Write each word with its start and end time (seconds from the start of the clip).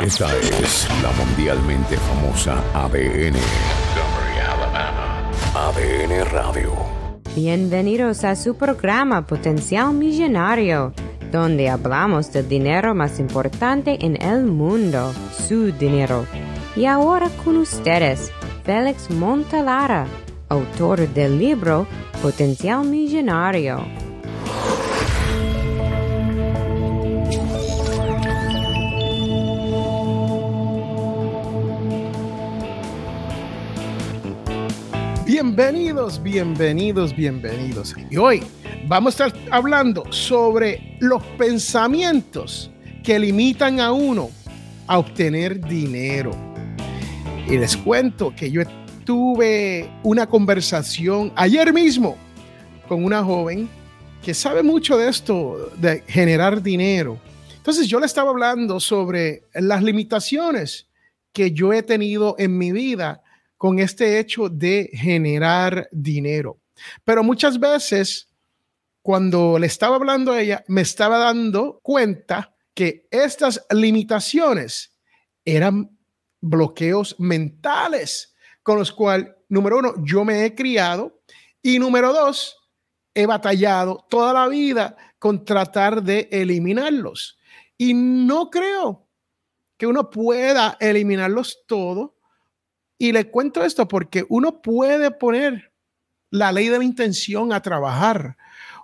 Esta 0.00 0.26
es 0.38 0.88
la 1.02 1.12
mundialmente 1.12 1.96
famosa 1.96 2.58
ADN. 2.74 3.36
ADN 5.54 6.24
Radio. 6.32 6.72
Bienvenidos 7.36 8.24
a 8.24 8.34
su 8.34 8.56
programa 8.56 9.26
Potencial 9.26 9.92
Millonario, 9.92 10.94
donde 11.30 11.68
hablamos 11.68 12.32
del 12.32 12.48
dinero 12.48 12.94
más 12.94 13.20
importante 13.20 14.04
en 14.04 14.20
el 14.20 14.44
mundo, 14.44 15.12
su 15.46 15.72
dinero. 15.72 16.26
Y 16.74 16.86
ahora 16.86 17.28
con 17.44 17.58
ustedes, 17.58 18.32
Félix 18.64 19.10
Montalara, 19.10 20.06
autor 20.48 21.06
del 21.08 21.38
libro 21.38 21.86
Potencial 22.22 22.84
Millonario. 22.84 24.01
Bienvenidos, 35.42 36.22
bienvenidos, 36.22 37.16
bienvenidos. 37.16 37.96
Y 38.12 38.16
hoy 38.16 38.44
vamos 38.86 39.20
a 39.20 39.26
estar 39.26 39.40
hablando 39.50 40.04
sobre 40.12 40.96
los 41.00 41.20
pensamientos 41.36 42.70
que 43.02 43.18
limitan 43.18 43.80
a 43.80 43.90
uno 43.90 44.30
a 44.86 44.98
obtener 44.98 45.60
dinero. 45.66 46.30
Y 47.48 47.58
les 47.58 47.76
cuento 47.76 48.32
que 48.36 48.52
yo 48.52 48.62
tuve 49.04 49.90
una 50.04 50.28
conversación 50.28 51.32
ayer 51.34 51.72
mismo 51.72 52.16
con 52.86 53.02
una 53.04 53.24
joven 53.24 53.68
que 54.24 54.34
sabe 54.34 54.62
mucho 54.62 54.96
de 54.96 55.08
esto, 55.08 55.72
de 55.76 56.04
generar 56.06 56.62
dinero. 56.62 57.18
Entonces 57.56 57.88
yo 57.88 57.98
le 57.98 58.06
estaba 58.06 58.30
hablando 58.30 58.78
sobre 58.78 59.42
las 59.54 59.82
limitaciones 59.82 60.86
que 61.32 61.50
yo 61.50 61.72
he 61.72 61.82
tenido 61.82 62.36
en 62.38 62.56
mi 62.56 62.70
vida 62.70 63.24
con 63.62 63.78
este 63.78 64.18
hecho 64.18 64.48
de 64.48 64.90
generar 64.92 65.88
dinero. 65.92 66.58
Pero 67.04 67.22
muchas 67.22 67.60
veces, 67.60 68.28
cuando 69.02 69.56
le 69.56 69.68
estaba 69.68 69.94
hablando 69.94 70.32
a 70.32 70.40
ella, 70.40 70.64
me 70.66 70.80
estaba 70.80 71.16
dando 71.16 71.78
cuenta 71.80 72.56
que 72.74 73.06
estas 73.08 73.64
limitaciones 73.70 74.92
eran 75.44 75.96
bloqueos 76.40 77.14
mentales 77.20 78.34
con 78.64 78.78
los 78.78 78.90
cuales, 78.90 79.28
número 79.48 79.78
uno, 79.78 79.94
yo 80.02 80.24
me 80.24 80.44
he 80.44 80.56
criado 80.56 81.22
y 81.62 81.78
número 81.78 82.12
dos, 82.12 82.56
he 83.14 83.26
batallado 83.26 84.04
toda 84.10 84.32
la 84.32 84.48
vida 84.48 84.96
con 85.20 85.44
tratar 85.44 86.02
de 86.02 86.28
eliminarlos. 86.32 87.38
Y 87.78 87.94
no 87.94 88.50
creo 88.50 89.06
que 89.76 89.86
uno 89.86 90.10
pueda 90.10 90.76
eliminarlos 90.80 91.62
todos 91.68 92.10
y 93.02 93.10
le 93.10 93.26
cuento 93.26 93.64
esto 93.64 93.88
porque 93.88 94.24
uno 94.28 94.62
puede 94.62 95.10
poner 95.10 95.72
la 96.30 96.52
ley 96.52 96.68
de 96.68 96.78
la 96.78 96.84
intención 96.84 97.52
a 97.52 97.60
trabajar. 97.60 98.36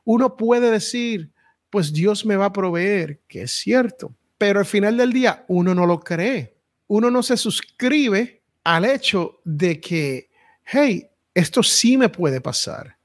Uno 0.03 0.37
puede 0.37 0.73
decir, 0.73 1.31
pues 1.71 1.93
Dios 1.93 2.27
me 2.27 2.35
va 2.35 2.47
a 2.47 2.53
proveer, 2.53 3.21
que 3.29 3.43
es 3.43 3.53
cierto, 3.53 4.13
pero 4.37 4.59
al 4.59 4.67
final 4.67 4.97
del 4.97 5.13
día 5.13 5.45
uno 5.47 5.73
no 5.73 5.87
lo 5.87 6.01
cree. 6.01 6.57
Uno 6.89 7.13
no 7.13 7.23
se 7.23 7.37
suscribe 7.37 8.43
al 8.65 8.87
hecho 8.87 9.39
de 9.45 9.81
que, 9.81 10.31
hey, 10.65 11.09
esto 11.33 11.63
sí 11.63 11.97
me 11.97 12.09
puede 12.09 12.41
pasar. 12.41 12.97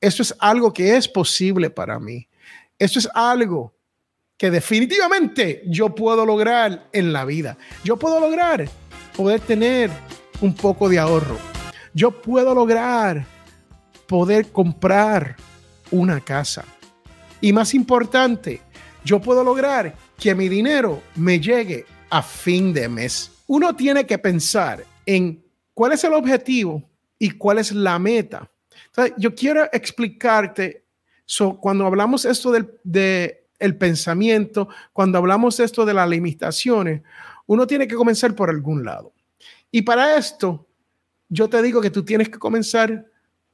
Esto 0.00 0.22
es 0.22 0.32
algo 0.38 0.72
que 0.72 0.96
es 0.96 1.08
posible 1.08 1.68
para 1.68 1.98
mí. 1.98 2.28
Esto 2.78 3.00
es 3.00 3.08
algo 3.12 3.74
que 4.36 4.52
definitivamente 4.52 5.64
yo 5.66 5.92
puedo 5.96 6.24
lograr 6.24 6.88
en 6.92 7.12
la 7.12 7.24
vida. 7.24 7.58
Yo 7.82 7.96
puedo 7.96 8.20
lograr 8.20 8.68
poder 9.16 9.40
tener 9.40 9.90
un 10.40 10.54
poco 10.54 10.88
de 10.88 10.98
ahorro. 10.98 11.38
Yo 11.92 12.10
puedo 12.10 12.54
lograr 12.54 13.26
poder 14.06 14.50
comprar 14.50 15.36
una 15.90 16.20
casa. 16.20 16.64
Y 17.40 17.52
más 17.52 17.74
importante, 17.74 18.60
yo 19.04 19.20
puedo 19.20 19.42
lograr 19.42 19.94
que 20.18 20.34
mi 20.34 20.48
dinero 20.48 21.02
me 21.16 21.40
llegue 21.40 21.86
a 22.10 22.22
fin 22.22 22.72
de 22.72 22.88
mes. 22.88 23.32
Uno 23.46 23.74
tiene 23.74 24.06
que 24.06 24.18
pensar 24.18 24.84
en 25.06 25.42
cuál 25.74 25.92
es 25.92 26.04
el 26.04 26.12
objetivo 26.12 26.82
y 27.18 27.30
cuál 27.30 27.58
es 27.58 27.72
la 27.72 27.98
meta. 27.98 28.50
Yo 29.16 29.34
quiero 29.34 29.64
explicarte, 29.72 30.84
cuando 31.60 31.86
hablamos 31.86 32.24
esto 32.24 32.50
del 32.50 32.68
de 32.82 33.46
pensamiento, 33.78 34.68
cuando 34.92 35.18
hablamos 35.18 35.60
esto 35.60 35.84
de 35.84 35.94
las 35.94 36.08
limitaciones, 36.08 37.02
uno 37.46 37.66
tiene 37.66 37.86
que 37.86 37.94
comenzar 37.94 38.34
por 38.34 38.50
algún 38.50 38.84
lado. 38.84 39.12
Y 39.70 39.82
para 39.82 40.16
esto, 40.16 40.66
yo 41.28 41.48
te 41.48 41.62
digo 41.62 41.80
que 41.80 41.90
tú 41.90 42.04
tienes 42.04 42.28
que 42.28 42.38
comenzar 42.38 43.06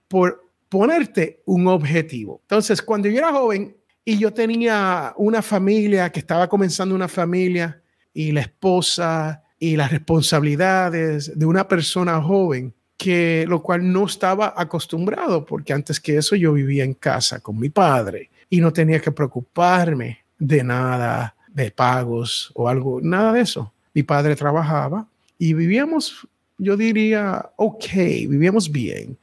por 0.08 0.44
ponerte 0.68 1.42
un 1.46 1.66
objetivo. 1.68 2.40
Entonces, 2.42 2.80
cuando 2.82 3.08
yo 3.08 3.18
era 3.18 3.32
joven 3.32 3.76
y 4.04 4.18
yo 4.18 4.32
tenía 4.32 5.12
una 5.16 5.42
familia, 5.42 6.10
que 6.10 6.20
estaba 6.20 6.48
comenzando 6.48 6.94
una 6.94 7.08
familia, 7.08 7.82
y 8.16 8.32
la 8.32 8.40
esposa 8.40 9.42
y 9.58 9.76
las 9.76 9.90
responsabilidades 9.90 11.38
de 11.38 11.44
una 11.44 11.68
persona 11.68 12.20
joven, 12.22 12.72
que 12.96 13.44
lo 13.46 13.62
cual 13.62 13.92
no 13.92 14.06
estaba 14.06 14.54
acostumbrado, 14.56 15.44
porque 15.44 15.74
antes 15.74 16.00
que 16.00 16.16
eso 16.16 16.34
yo 16.34 16.54
vivía 16.54 16.82
en 16.82 16.94
casa 16.94 17.40
con 17.40 17.58
mi 17.58 17.68
padre 17.68 18.30
y 18.48 18.62
no 18.62 18.72
tenía 18.72 19.00
que 19.00 19.12
preocuparme 19.12 20.20
de 20.38 20.64
nada, 20.64 21.36
de 21.48 21.70
pagos 21.70 22.50
o 22.54 22.68
algo, 22.68 23.00
nada 23.02 23.34
de 23.34 23.42
eso. 23.42 23.72
Mi 23.92 24.02
padre 24.02 24.34
trabajaba 24.34 25.06
y 25.38 25.54
vivíamos, 25.54 26.26
yo 26.58 26.76
diría, 26.76 27.50
ok, 27.56 27.86
vivíamos 28.28 28.70
bien. 28.70 29.18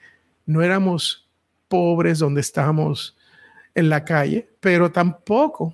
No 0.45 0.61
éramos 0.61 1.27
pobres 1.67 2.19
donde 2.19 2.41
estábamos 2.41 3.15
en 3.73 3.89
la 3.89 4.03
calle, 4.03 4.47
pero 4.59 4.91
tampoco, 4.91 5.73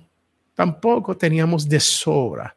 tampoco 0.54 1.16
teníamos 1.16 1.68
de 1.68 1.80
sobra. 1.80 2.56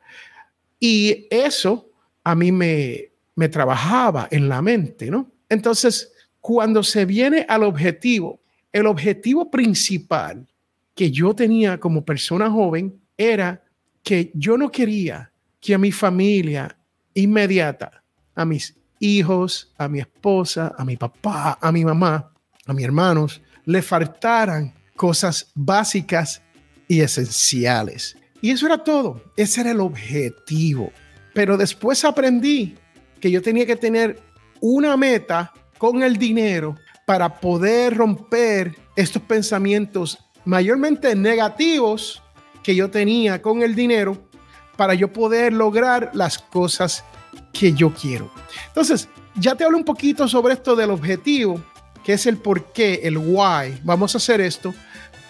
Y 0.80 1.28
eso 1.30 1.90
a 2.24 2.36
mí 2.36 2.52
me, 2.52 3.10
me 3.36 3.50
trabajaba 3.50 4.28
en 4.32 4.48
la 4.48 4.62
mente, 4.62 5.10
¿no? 5.10 5.30
Entonces, 5.50 6.14
cuando 6.40 6.84
se 6.84 7.06
viene 7.06 7.46
al 7.48 7.64
objetivo, 7.64 8.40
el 8.72 8.88
objetivo 8.88 9.52
principal 9.52 10.48
que 10.96 11.12
yo 11.12 11.34
tenía 11.34 11.80
como 11.80 12.04
persona 12.04 12.50
joven 12.50 13.00
era 13.18 13.64
que 14.04 14.32
yo 14.34 14.58
no 14.58 14.72
quería 14.72 15.32
que 15.60 15.74
a 15.74 15.78
mi 15.78 15.92
familia 15.92 16.76
inmediata 17.13 18.03
a 18.35 18.46
mis 18.46 18.75
hijos, 19.00 19.74
a 19.78 19.88
mi 19.88 20.00
esposa, 20.00 20.74
a 20.78 20.85
mi 20.85 20.97
papá, 20.97 21.57
a 21.62 21.72
mi 21.72 21.84
mamá, 21.84 22.31
a 22.66 22.74
mis 22.74 22.85
hermanos, 22.85 23.41
le 23.66 23.81
faltaran 23.81 24.74
cosas 24.96 25.51
básicas 25.53 26.41
y 26.88 27.01
esenciales. 27.01 28.18
Y 28.41 28.51
eso 28.51 28.66
era 28.66 28.84
todo, 28.84 29.24
ese 29.38 29.62
era 29.62 29.72
el 29.72 29.79
objetivo. 29.79 30.91
Pero 31.34 31.57
después 31.57 32.03
aprendí 32.06 32.75
que 33.19 33.31
yo 33.31 33.41
tenía 33.41 33.66
que 33.66 33.75
tener 33.75 34.22
una 34.62 34.95
meta 34.97 35.51
con 35.78 36.03
el 36.03 36.18
dinero 36.18 36.75
para 37.06 37.40
poder 37.40 37.97
romper 37.97 38.75
estos 38.95 39.22
pensamientos 39.22 40.18
mayormente 40.45 41.16
negativos 41.16 42.22
que 42.63 42.75
yo 42.75 42.90
tenía 42.90 43.41
con 43.41 43.62
el 43.62 43.75
dinero 43.75 44.30
para 44.76 44.94
yo 44.94 45.12
poder 45.12 45.54
lograr 45.54 46.12
las 46.14 46.38
cosas 46.38 47.04
que 47.52 47.74
yo 47.74 47.94
quiero. 47.94 48.32
Entonces, 48.68 49.08
ya 49.36 49.56
te 49.56 49.64
hablo 49.64 49.78
un 49.78 49.86
poquito 49.86 50.28
sobre 50.28 50.54
esto 50.54 50.76
del 50.76 50.92
objetivo, 50.92 51.62
que 52.04 52.14
es 52.14 52.26
el 52.26 52.38
por 52.38 52.72
qué, 52.72 53.02
el 53.04 53.18
why. 53.18 53.80
Vamos 53.84 54.14
a 54.14 54.18
hacer 54.18 54.42
esto, 54.42 54.74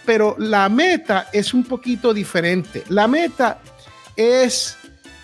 pero 0.05 0.35
la 0.37 0.67
meta 0.69 1.27
es 1.31 1.53
un 1.53 1.63
poquito 1.63 2.13
diferente. 2.13 2.83
La 2.89 3.07
meta 3.07 3.59
es 4.15 4.77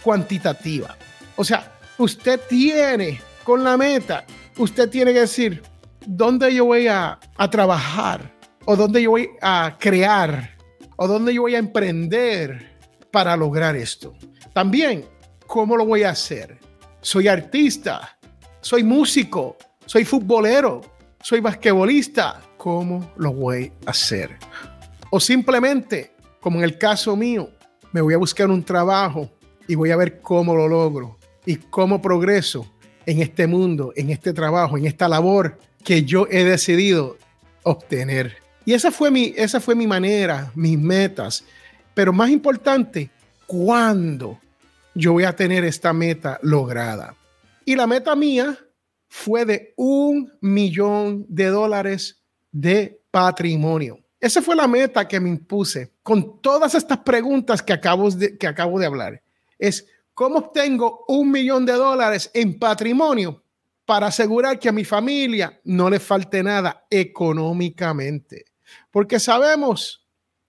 cuantitativa. 0.04 0.96
O 1.36 1.44
sea, 1.44 1.72
usted 1.98 2.40
tiene 2.48 3.22
con 3.44 3.64
la 3.64 3.78
meta, 3.78 4.26
usted 4.58 4.90
tiene 4.90 5.14
que 5.14 5.22
decir, 5.22 5.64
¿dónde 6.06 6.54
yo 6.54 6.66
voy 6.66 6.88
a, 6.88 7.20
a 7.38 7.50
trabajar? 7.50 8.32
¿O 8.66 8.76
dónde 8.76 9.02
yo 9.02 9.12
voy 9.12 9.30
a 9.42 9.78
crear? 9.80 10.56
¿O 10.96 11.08
dónde 11.08 11.34
yo 11.34 11.42
voy 11.42 11.56
a 11.56 11.60
emprender? 11.60 12.69
Para 13.12 13.36
lograr 13.36 13.76
esto. 13.76 14.14
También, 14.54 15.06
¿cómo 15.48 15.76
lo 15.76 15.86
voy 15.86 16.04
a 16.04 16.12
hacer? 16.12 16.58
Soy 17.02 17.28
artista, 17.28 18.18
soy 18.62 18.84
músico, 18.84 19.58
soy 19.86 20.06
futbolero, 20.06 20.82
soy 21.22 21.40
basquetbolista. 21.40 22.42
¿Cómo 22.58 23.14
lo 23.16 23.32
voy 23.34 23.72
a 23.86 23.92
hacer? 23.92 24.38
O 25.12 25.20
simplemente, 25.20 26.12
como 26.40 26.58
en 26.60 26.66
el 26.66 26.78
caso 26.78 27.16
mío, 27.16 27.50
me 27.92 28.02
voy 28.02 28.14
a 28.14 28.18
buscar 28.18 28.50
un 28.50 28.64
trabajo 28.64 29.30
y 29.68 29.76
voy 29.76 29.92
a 29.92 29.96
ver 29.96 30.20
cómo 30.22 30.56
lo 30.56 30.68
logro 30.68 31.18
y 31.46 31.56
cómo 31.56 32.02
progreso 32.02 32.72
en 33.06 33.22
este 33.22 33.48
mundo, 33.48 33.94
en 33.96 34.10
este 34.10 34.34
trabajo, 34.34 34.78
en 34.78 34.86
esta 34.86 35.08
labor 35.08 35.58
que 35.84 36.04
yo 36.04 36.28
he 36.30 36.44
decidido 36.44 37.18
obtener. 37.64 38.38
Y 38.66 38.74
esa 38.74 38.92
fue 38.92 39.10
mi, 39.10 39.34
esa 39.36 39.60
fue 39.60 39.74
mi 39.74 39.88
manera, 39.88 40.52
mis 40.54 40.78
metas, 40.78 41.44
pero 42.00 42.14
más 42.14 42.30
importante, 42.30 43.10
¿cuándo? 43.46 44.40
yo 44.96 45.12
voy 45.12 45.26
a 45.26 45.36
tener 45.36 45.66
esta 45.66 45.92
meta 45.92 46.40
lograda. 46.42 47.14
Y 47.66 47.76
la 47.76 47.88
meta 47.88 48.16
mía 48.16 48.58
fue 49.10 49.44
de 49.44 49.74
un 49.76 50.32
millón 50.40 51.26
de 51.28 51.48
dólares 51.48 52.24
de 52.54 53.02
patrimonio. 53.12 54.00
Esa 54.18 54.42
fue 54.42 54.56
la 54.56 54.66
meta 54.66 55.10
que 55.10 55.20
me 55.20 55.28
impuse 55.28 55.92
con 56.02 56.40
todas 56.40 56.74
estas 56.74 57.00
preguntas 57.00 57.62
que 57.62 57.74
acabo 57.74 58.10
de, 58.10 58.38
que 58.38 58.48
acabo 58.48 58.80
de 58.80 58.86
hablar. 58.86 59.22
Es 59.58 59.86
cómo 60.14 60.38
obtengo 60.38 61.04
un 61.10 61.30
millón 61.30 61.66
de 61.66 61.74
dólares 61.74 62.32
en 62.34 62.58
patrimonio 62.58 63.44
para 63.84 64.08
asegurar 64.08 64.58
que 64.58 64.70
a 64.70 64.72
mi 64.72 64.86
familia 64.86 65.60
no 65.66 65.90
le 65.90 66.00
falte 66.00 66.44
nada 66.44 66.86
económicamente. 66.90 68.46
Porque 68.90 69.20
sabemos 69.20 70.06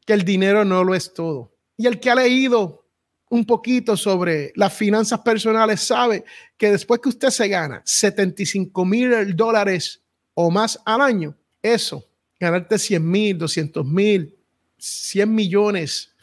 que 0.07 0.13
el 0.13 0.25
dinero 0.25 0.65
no 0.65 0.85
lo 0.85 0.95
es 0.95 1.13
todo. 1.15 1.53
Y 1.77 1.87
el 1.87 2.01
que 2.01 2.11
ha 2.11 2.15
leído 2.15 2.87
un 3.31 3.45
poquito 3.45 3.97
sobre 3.97 4.53
las 4.57 4.75
finanzas 4.75 5.21
personales 5.21 5.81
sabe 5.81 6.25
que 6.57 6.73
después 6.73 7.01
que 7.01 7.09
usted 7.09 7.31
se 7.31 7.49
gana 7.49 7.81
75 7.85 8.85
mil 8.85 9.37
dólares 9.37 10.03
o 10.35 10.51
más 10.51 10.81
al 10.85 11.01
año, 11.01 11.37
eso, 11.63 12.05
ganarte 12.39 12.79
100 12.79 13.09
mil, 13.11 13.39
200 13.39 13.87
mil, 13.87 14.37
100 14.79 15.35
millones 15.35 16.15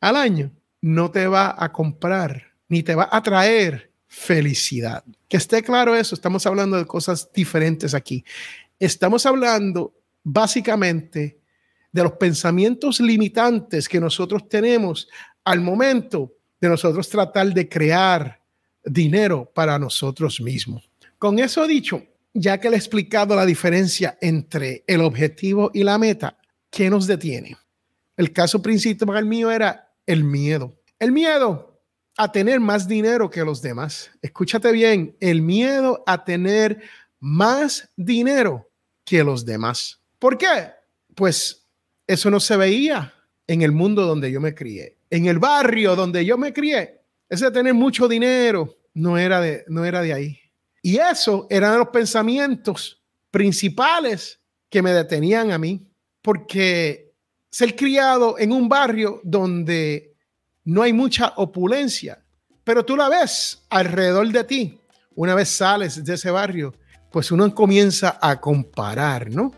al 0.00 0.16
año, 0.16 0.50
no 0.80 1.10
te 1.10 1.26
va 1.26 1.54
a 1.58 1.70
comprar 1.70 2.54
ni 2.68 2.82
te 2.82 2.94
va 2.94 3.08
a 3.10 3.22
traer 3.22 3.90
felicidad. 4.06 5.04
Que 5.28 5.36
esté 5.36 5.62
claro 5.62 5.94
eso, 5.94 6.14
estamos 6.14 6.46
hablando 6.46 6.76
de 6.76 6.86
cosas 6.86 7.30
diferentes 7.32 7.94
aquí. 7.94 8.24
Estamos 8.78 9.26
hablando 9.26 9.92
básicamente 10.22 11.39
de 11.92 12.02
los 12.02 12.12
pensamientos 12.12 13.00
limitantes 13.00 13.88
que 13.88 14.00
nosotros 14.00 14.48
tenemos 14.48 15.08
al 15.44 15.60
momento 15.60 16.32
de 16.60 16.68
nosotros 16.68 17.08
tratar 17.08 17.52
de 17.52 17.68
crear 17.68 18.40
dinero 18.84 19.50
para 19.54 19.78
nosotros 19.78 20.40
mismos. 20.40 20.88
Con 21.18 21.38
eso 21.38 21.66
dicho, 21.66 22.02
ya 22.32 22.58
que 22.58 22.70
le 22.70 22.76
he 22.76 22.78
explicado 22.78 23.34
la 23.34 23.46
diferencia 23.46 24.16
entre 24.20 24.84
el 24.86 25.00
objetivo 25.00 25.70
y 25.74 25.82
la 25.82 25.98
meta, 25.98 26.38
¿qué 26.70 26.88
nos 26.88 27.06
detiene? 27.06 27.56
El 28.16 28.32
caso 28.32 28.60
principal 28.62 29.24
mío 29.24 29.50
era 29.50 29.92
el 30.06 30.24
miedo. 30.24 30.76
El 30.98 31.12
miedo 31.12 31.82
a 32.16 32.30
tener 32.30 32.60
más 32.60 32.86
dinero 32.86 33.30
que 33.30 33.44
los 33.44 33.62
demás. 33.62 34.10
Escúchate 34.20 34.70
bien, 34.72 35.16
el 35.20 35.40
miedo 35.40 36.04
a 36.06 36.22
tener 36.24 36.82
más 37.18 37.88
dinero 37.96 38.68
que 39.04 39.24
los 39.24 39.44
demás. 39.44 40.00
¿Por 40.18 40.36
qué? 40.36 40.70
Pues 41.14 41.66
eso 42.12 42.30
no 42.30 42.40
se 42.40 42.56
veía 42.56 43.14
en 43.46 43.62
el 43.62 43.72
mundo 43.72 44.06
donde 44.06 44.30
yo 44.30 44.40
me 44.40 44.54
crié 44.54 45.00
en 45.10 45.26
el 45.26 45.38
barrio 45.38 45.96
donde 45.96 46.24
yo 46.24 46.38
me 46.38 46.52
crié, 46.52 47.02
ese 47.28 47.50
tener 47.50 47.74
mucho 47.74 48.08
dinero 48.08 48.76
no 48.94 49.18
era 49.18 49.40
de, 49.40 49.64
no 49.68 49.84
era 49.84 50.00
de 50.00 50.14
ahí. 50.14 50.40
Y 50.82 50.96
eso 50.96 51.46
eran 51.50 51.78
los 51.78 51.88
pensamientos 51.88 53.02
principales 53.30 54.40
que 54.68 54.82
me 54.82 54.92
detenían 54.92 55.50
a 55.50 55.58
mí, 55.58 55.86
porque 56.22 57.12
ser 57.50 57.74
criado 57.74 58.38
en 58.38 58.52
un 58.52 58.68
barrio 58.68 59.20
donde 59.24 60.16
no 60.64 60.82
hay 60.82 60.92
mucha 60.92 61.34
opulencia, 61.36 62.24
pero 62.62 62.84
tú 62.84 62.96
la 62.96 63.08
ves 63.08 63.64
alrededor 63.68 64.28
de 64.28 64.44
ti, 64.44 64.80
una 65.14 65.34
vez 65.34 65.48
sales 65.48 66.04
de 66.04 66.14
ese 66.14 66.30
barrio, 66.30 66.74
pues 67.10 67.32
uno 67.32 67.52
comienza 67.52 68.18
a 68.20 68.40
comparar, 68.40 69.30
¿no? 69.30 69.52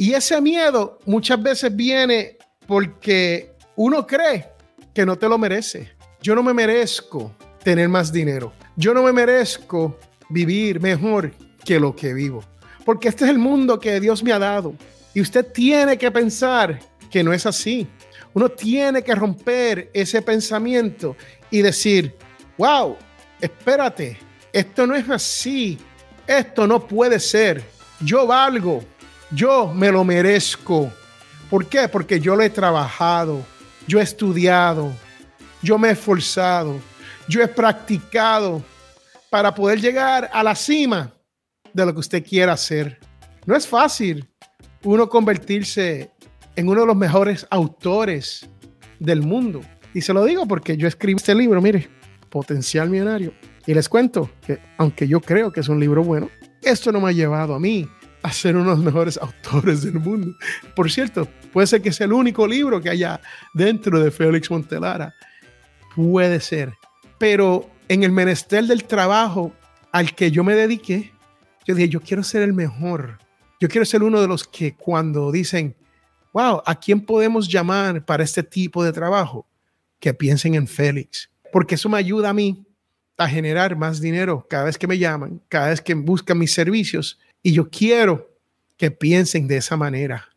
Y 0.00 0.14
ese 0.14 0.40
miedo 0.40 1.00
muchas 1.06 1.42
veces 1.42 1.74
viene 1.74 2.38
porque 2.68 3.52
uno 3.74 4.06
cree 4.06 4.48
que 4.94 5.04
no 5.04 5.16
te 5.16 5.28
lo 5.28 5.36
merece. 5.36 5.90
Yo 6.22 6.36
no 6.36 6.42
me 6.42 6.54
merezco 6.54 7.34
tener 7.64 7.88
más 7.88 8.12
dinero. 8.12 8.52
Yo 8.76 8.94
no 8.94 9.02
me 9.02 9.12
merezco 9.12 9.98
vivir 10.28 10.80
mejor 10.80 11.32
que 11.64 11.80
lo 11.80 11.96
que 11.96 12.14
vivo. 12.14 12.44
Porque 12.84 13.08
este 13.08 13.24
es 13.24 13.30
el 13.30 13.38
mundo 13.38 13.80
que 13.80 13.98
Dios 13.98 14.22
me 14.22 14.32
ha 14.32 14.38
dado. 14.38 14.72
Y 15.14 15.20
usted 15.20 15.44
tiene 15.52 15.98
que 15.98 16.12
pensar 16.12 16.78
que 17.10 17.24
no 17.24 17.32
es 17.32 17.44
así. 17.44 17.88
Uno 18.34 18.48
tiene 18.48 19.02
que 19.02 19.16
romper 19.16 19.90
ese 19.92 20.22
pensamiento 20.22 21.16
y 21.50 21.60
decir, 21.60 22.14
wow, 22.56 22.96
espérate, 23.40 24.16
esto 24.52 24.86
no 24.86 24.94
es 24.94 25.10
así. 25.10 25.76
Esto 26.24 26.68
no 26.68 26.86
puede 26.86 27.18
ser. 27.18 27.64
Yo 28.00 28.28
valgo. 28.28 28.84
Yo 29.30 29.72
me 29.72 29.90
lo 29.90 30.04
merezco. 30.04 30.92
¿Por 31.50 31.66
qué? 31.66 31.88
Porque 31.88 32.20
yo 32.20 32.36
lo 32.36 32.42
he 32.42 32.50
trabajado 32.50 33.44
yo 33.88 33.98
he 33.98 34.02
estudiado, 34.02 34.92
yo 35.62 35.78
me 35.78 35.88
he 35.88 35.92
esforzado, 35.92 36.78
yo 37.26 37.42
he 37.42 37.48
practicado 37.48 38.62
para 39.30 39.54
poder 39.54 39.80
llegar 39.80 40.30
a 40.32 40.42
la 40.42 40.54
cima 40.54 41.10
de 41.72 41.86
lo 41.86 41.94
que 41.94 42.00
usted 42.00 42.24
quiera 42.24 42.52
hacer. 42.52 42.98
No 43.46 43.56
es 43.56 43.66
fácil 43.66 44.28
uno 44.84 45.08
convertirse 45.08 46.10
en 46.54 46.68
uno 46.68 46.82
de 46.82 46.86
los 46.86 46.96
mejores 46.96 47.46
autores 47.50 48.46
del 48.98 49.22
mundo. 49.22 49.62
Y 49.94 50.02
se 50.02 50.12
lo 50.12 50.22
digo 50.24 50.46
porque 50.46 50.76
yo 50.76 50.86
escribí 50.86 51.16
este 51.16 51.34
libro, 51.34 51.62
mire, 51.62 51.88
Potencial 52.28 52.90
Millonario. 52.90 53.32
Y 53.66 53.72
les 53.72 53.88
cuento 53.88 54.30
que 54.46 54.60
aunque 54.76 55.08
yo 55.08 55.20
creo 55.20 55.50
que 55.50 55.60
es 55.60 55.68
un 55.68 55.80
libro 55.80 56.04
bueno, 56.04 56.28
esto 56.60 56.92
no 56.92 57.00
me 57.00 57.08
ha 57.08 57.12
llevado 57.12 57.54
a 57.54 57.60
mí 57.60 57.88
a 58.22 58.32
ser 58.32 58.56
uno 58.56 58.70
de 58.70 58.76
los 58.76 58.84
mejores 58.84 59.18
autores 59.22 59.82
del 59.82 59.94
mundo. 59.94 60.36
Por 60.74 60.90
cierto, 60.90 61.28
puede 61.52 61.66
ser 61.66 61.82
que 61.82 61.92
sea 61.92 62.06
el 62.06 62.12
único 62.12 62.46
libro 62.46 62.80
que 62.80 62.90
haya 62.90 63.20
dentro 63.54 64.00
de 64.00 64.10
Félix 64.10 64.50
Montelara. 64.50 65.14
Puede 65.94 66.40
ser. 66.40 66.72
Pero 67.18 67.68
en 67.88 68.02
el 68.02 68.12
menester 68.12 68.64
del 68.64 68.84
trabajo 68.84 69.52
al 69.92 70.14
que 70.14 70.30
yo 70.30 70.44
me 70.44 70.54
dediqué, 70.54 71.12
yo 71.66 71.74
dije, 71.74 71.88
yo 71.88 72.00
quiero 72.00 72.22
ser 72.22 72.42
el 72.42 72.52
mejor. 72.52 73.18
Yo 73.60 73.68
quiero 73.68 73.84
ser 73.84 74.02
uno 74.02 74.20
de 74.20 74.28
los 74.28 74.46
que 74.46 74.74
cuando 74.74 75.32
dicen, 75.32 75.74
wow, 76.32 76.62
¿a 76.64 76.78
quién 76.78 77.00
podemos 77.00 77.48
llamar 77.48 78.04
para 78.04 78.22
este 78.22 78.42
tipo 78.42 78.84
de 78.84 78.92
trabajo? 78.92 79.46
Que 79.98 80.14
piensen 80.14 80.54
en 80.54 80.68
Félix. 80.68 81.28
Porque 81.52 81.74
eso 81.74 81.88
me 81.88 81.98
ayuda 81.98 82.30
a 82.30 82.34
mí 82.34 82.64
a 83.16 83.28
generar 83.28 83.74
más 83.74 84.00
dinero 84.00 84.46
cada 84.48 84.64
vez 84.64 84.78
que 84.78 84.86
me 84.86 84.96
llaman, 84.96 85.42
cada 85.48 85.70
vez 85.70 85.80
que 85.80 85.94
buscan 85.94 86.38
mis 86.38 86.52
servicios 86.52 87.18
y 87.42 87.52
yo 87.52 87.70
quiero 87.70 88.28
que 88.76 88.90
piensen 88.90 89.48
de 89.48 89.58
esa 89.58 89.76
manera. 89.76 90.28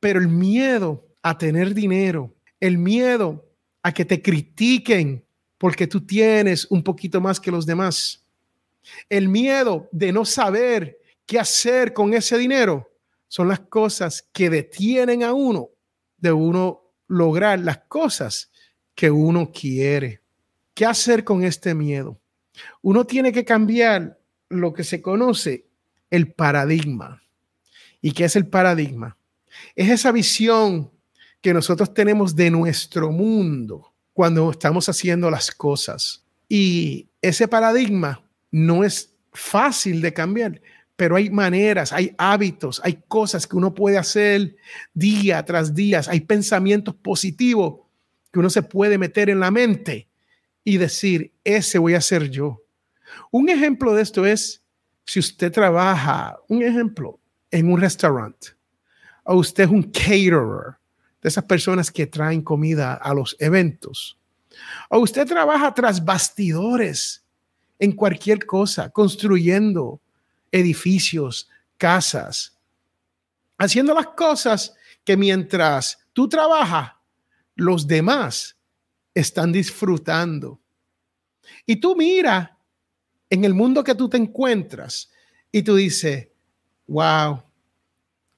Pero 0.00 0.20
el 0.20 0.28
miedo 0.28 1.06
a 1.22 1.36
tener 1.36 1.74
dinero, 1.74 2.34
el 2.60 2.78
miedo 2.78 3.44
a 3.82 3.92
que 3.92 4.04
te 4.04 4.22
critiquen 4.22 5.24
porque 5.58 5.86
tú 5.86 6.00
tienes 6.00 6.66
un 6.70 6.82
poquito 6.82 7.20
más 7.20 7.40
que 7.40 7.50
los 7.50 7.66
demás, 7.66 8.24
el 9.08 9.28
miedo 9.28 9.88
de 9.92 10.12
no 10.12 10.24
saber 10.24 10.98
qué 11.26 11.38
hacer 11.38 11.92
con 11.92 12.14
ese 12.14 12.38
dinero, 12.38 12.88
son 13.26 13.48
las 13.48 13.60
cosas 13.60 14.26
que 14.32 14.48
detienen 14.48 15.22
a 15.22 15.32
uno 15.32 15.70
de 16.16 16.32
uno 16.32 16.92
lograr 17.08 17.58
las 17.60 17.78
cosas 17.88 18.50
que 18.94 19.10
uno 19.10 19.52
quiere. 19.52 20.22
¿Qué 20.74 20.86
hacer 20.86 21.24
con 21.24 21.44
este 21.44 21.74
miedo? 21.74 22.20
Uno 22.82 23.04
tiene 23.04 23.32
que 23.32 23.44
cambiar 23.44 24.18
lo 24.48 24.72
que 24.72 24.84
se 24.84 25.02
conoce 25.02 25.67
el 26.10 26.32
paradigma. 26.32 27.22
¿Y 28.00 28.12
qué 28.12 28.24
es 28.24 28.36
el 28.36 28.46
paradigma? 28.46 29.16
Es 29.74 29.90
esa 29.90 30.12
visión 30.12 30.90
que 31.40 31.54
nosotros 31.54 31.94
tenemos 31.94 32.34
de 32.34 32.50
nuestro 32.50 33.10
mundo 33.10 33.92
cuando 34.12 34.50
estamos 34.50 34.88
haciendo 34.88 35.30
las 35.30 35.50
cosas. 35.50 36.24
Y 36.48 37.08
ese 37.22 37.46
paradigma 37.48 38.22
no 38.50 38.84
es 38.84 39.14
fácil 39.32 40.00
de 40.00 40.12
cambiar, 40.12 40.60
pero 40.96 41.16
hay 41.16 41.30
maneras, 41.30 41.92
hay 41.92 42.14
hábitos, 42.18 42.80
hay 42.82 43.00
cosas 43.06 43.46
que 43.46 43.56
uno 43.56 43.74
puede 43.74 43.98
hacer 43.98 44.56
día 44.94 45.44
tras 45.44 45.74
día, 45.74 46.00
hay 46.08 46.20
pensamientos 46.20 46.94
positivos 46.94 47.80
que 48.32 48.40
uno 48.40 48.50
se 48.50 48.62
puede 48.62 48.98
meter 48.98 49.30
en 49.30 49.40
la 49.40 49.50
mente 49.50 50.08
y 50.64 50.76
decir, 50.76 51.32
ese 51.44 51.78
voy 51.78 51.94
a 51.94 52.00
ser 52.00 52.30
yo. 52.30 52.62
Un 53.30 53.48
ejemplo 53.48 53.94
de 53.94 54.02
esto 54.02 54.26
es 54.26 54.62
si 55.08 55.20
usted 55.20 55.50
trabaja, 55.50 56.38
un 56.48 56.62
ejemplo, 56.62 57.18
en 57.50 57.72
un 57.72 57.80
restaurante, 57.80 58.48
o 59.24 59.36
usted 59.36 59.64
es 59.64 59.70
un 59.70 59.84
caterer, 59.84 60.76
de 61.22 61.30
esas 61.30 61.44
personas 61.44 61.90
que 61.90 62.06
traen 62.06 62.42
comida 62.42 62.92
a 62.92 63.14
los 63.14 63.34
eventos, 63.38 64.18
o 64.90 64.98
usted 64.98 65.26
trabaja 65.26 65.72
tras 65.72 66.04
bastidores 66.04 67.24
en 67.78 67.92
cualquier 67.92 68.44
cosa, 68.44 68.90
construyendo 68.90 69.98
edificios, 70.52 71.48
casas, 71.78 72.58
haciendo 73.56 73.94
las 73.94 74.08
cosas 74.08 74.74
que 75.04 75.16
mientras 75.16 75.98
tú 76.12 76.28
trabajas, 76.28 76.92
los 77.54 77.86
demás 77.86 78.58
están 79.14 79.52
disfrutando. 79.52 80.60
Y 81.64 81.76
tú 81.76 81.96
mira 81.96 82.57
en 83.30 83.44
el 83.44 83.54
mundo 83.54 83.84
que 83.84 83.94
tú 83.94 84.08
te 84.08 84.16
encuentras 84.16 85.10
y 85.52 85.62
tú 85.62 85.76
dices, 85.76 86.28
wow, 86.86 87.42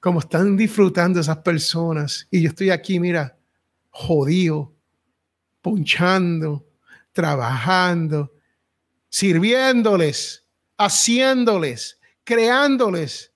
cómo 0.00 0.20
están 0.20 0.56
disfrutando 0.56 1.20
esas 1.20 1.38
personas 1.38 2.26
y 2.30 2.42
yo 2.42 2.48
estoy 2.48 2.70
aquí, 2.70 2.98
mira, 2.98 3.36
jodido, 3.90 4.74
ponchando, 5.60 6.66
trabajando, 7.12 8.32
sirviéndoles, 9.08 10.44
haciéndoles, 10.78 11.98
creándoles. 12.24 13.32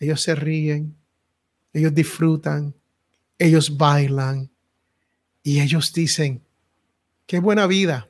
Ellos 0.00 0.20
se 0.22 0.34
ríen, 0.34 0.96
ellos 1.72 1.94
disfrutan, 1.94 2.74
ellos 3.38 3.76
bailan 3.76 4.50
y 5.42 5.60
ellos 5.60 5.92
dicen, 5.92 6.42
qué 7.26 7.38
buena 7.38 7.66
vida. 7.66 8.08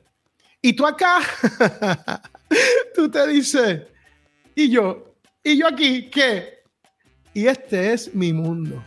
Y 0.61 0.73
tú 0.73 0.85
acá, 0.85 1.19
tú 2.95 3.09
te 3.09 3.27
dices, 3.27 3.81
y 4.55 4.69
yo, 4.69 5.15
y 5.43 5.57
yo 5.57 5.67
aquí, 5.67 6.09
¿qué? 6.09 6.59
Y 7.33 7.47
este 7.47 7.93
es 7.93 8.13
mi 8.13 8.33
mundo. 8.33 8.83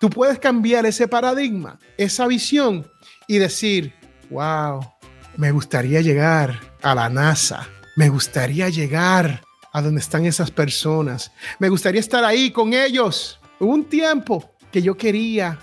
Tú 0.00 0.10
puedes 0.10 0.38
cambiar 0.38 0.86
ese 0.86 1.08
paradigma, 1.08 1.78
esa 1.96 2.26
visión 2.26 2.86
y 3.26 3.38
decir, 3.38 3.94
wow, 4.30 4.80
me 5.36 5.50
gustaría 5.50 6.00
llegar 6.00 6.60
a 6.82 6.94
la 6.94 7.08
NASA, 7.08 7.66
me 7.96 8.08
gustaría 8.08 8.68
llegar 8.68 9.42
a 9.72 9.82
donde 9.82 10.00
están 10.00 10.24
esas 10.24 10.50
personas, 10.50 11.32
me 11.58 11.68
gustaría 11.68 12.00
estar 12.00 12.24
ahí 12.24 12.50
con 12.50 12.72
ellos. 12.72 13.40
Hubo 13.58 13.72
un 13.72 13.84
tiempo 13.84 14.50
que 14.70 14.82
yo 14.82 14.96
quería, 14.96 15.58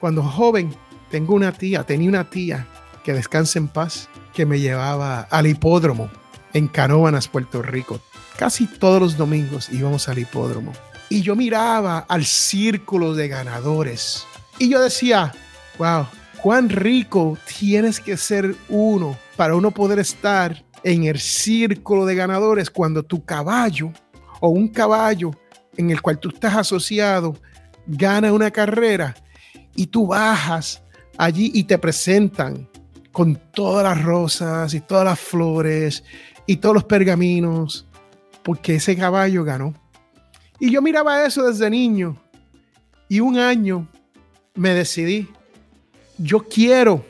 cuando 0.00 0.22
joven, 0.22 0.74
tengo 1.10 1.34
una 1.34 1.52
tía, 1.52 1.84
tenía 1.84 2.08
una 2.08 2.28
tía 2.28 2.66
que 3.02 3.14
descanse 3.14 3.58
en 3.58 3.68
paz, 3.68 4.08
que 4.34 4.46
me 4.46 4.60
llevaba 4.60 5.22
al 5.30 5.46
hipódromo 5.46 6.10
en 6.52 6.68
Canóvanas, 6.68 7.28
Puerto 7.28 7.62
Rico. 7.62 8.00
Casi 8.36 8.66
todos 8.66 9.00
los 9.00 9.16
domingos 9.16 9.68
íbamos 9.70 10.08
al 10.08 10.18
hipódromo. 10.18 10.72
Y 11.08 11.22
yo 11.22 11.34
miraba 11.34 12.00
al 12.00 12.24
círculo 12.24 13.14
de 13.14 13.28
ganadores. 13.28 14.26
Y 14.58 14.68
yo 14.68 14.80
decía, 14.80 15.32
wow, 15.78 16.06
cuán 16.42 16.68
rico 16.68 17.36
tienes 17.58 18.00
que 18.00 18.16
ser 18.16 18.54
uno 18.68 19.16
para 19.36 19.54
uno 19.54 19.70
poder 19.70 19.98
estar 19.98 20.64
en 20.82 21.04
el 21.04 21.18
círculo 21.18 22.06
de 22.06 22.14
ganadores 22.14 22.70
cuando 22.70 23.02
tu 23.02 23.24
caballo 23.24 23.92
o 24.40 24.48
un 24.48 24.68
caballo 24.68 25.32
en 25.76 25.90
el 25.90 26.00
cual 26.00 26.18
tú 26.18 26.28
estás 26.28 26.56
asociado 26.56 27.36
gana 27.86 28.32
una 28.32 28.50
carrera 28.50 29.14
y 29.74 29.86
tú 29.86 30.06
bajas 30.06 30.82
allí 31.16 31.50
y 31.54 31.64
te 31.64 31.78
presentan 31.78 32.68
con 33.12 33.36
todas 33.52 33.84
las 33.84 34.04
rosas 34.04 34.74
y 34.74 34.80
todas 34.80 35.04
las 35.04 35.18
flores 35.18 36.04
y 36.48 36.56
todos 36.56 36.74
los 36.74 36.84
pergaminos, 36.84 37.86
porque 38.42 38.76
ese 38.76 38.96
caballo 38.96 39.44
ganó. 39.44 39.74
Y 40.58 40.72
yo 40.72 40.80
miraba 40.80 41.26
eso 41.26 41.46
desde 41.46 41.68
niño 41.68 42.16
y 43.06 43.20
un 43.20 43.38
año 43.38 43.86
me 44.54 44.70
decidí, 44.70 45.28
yo 46.16 46.40
quiero 46.40 47.04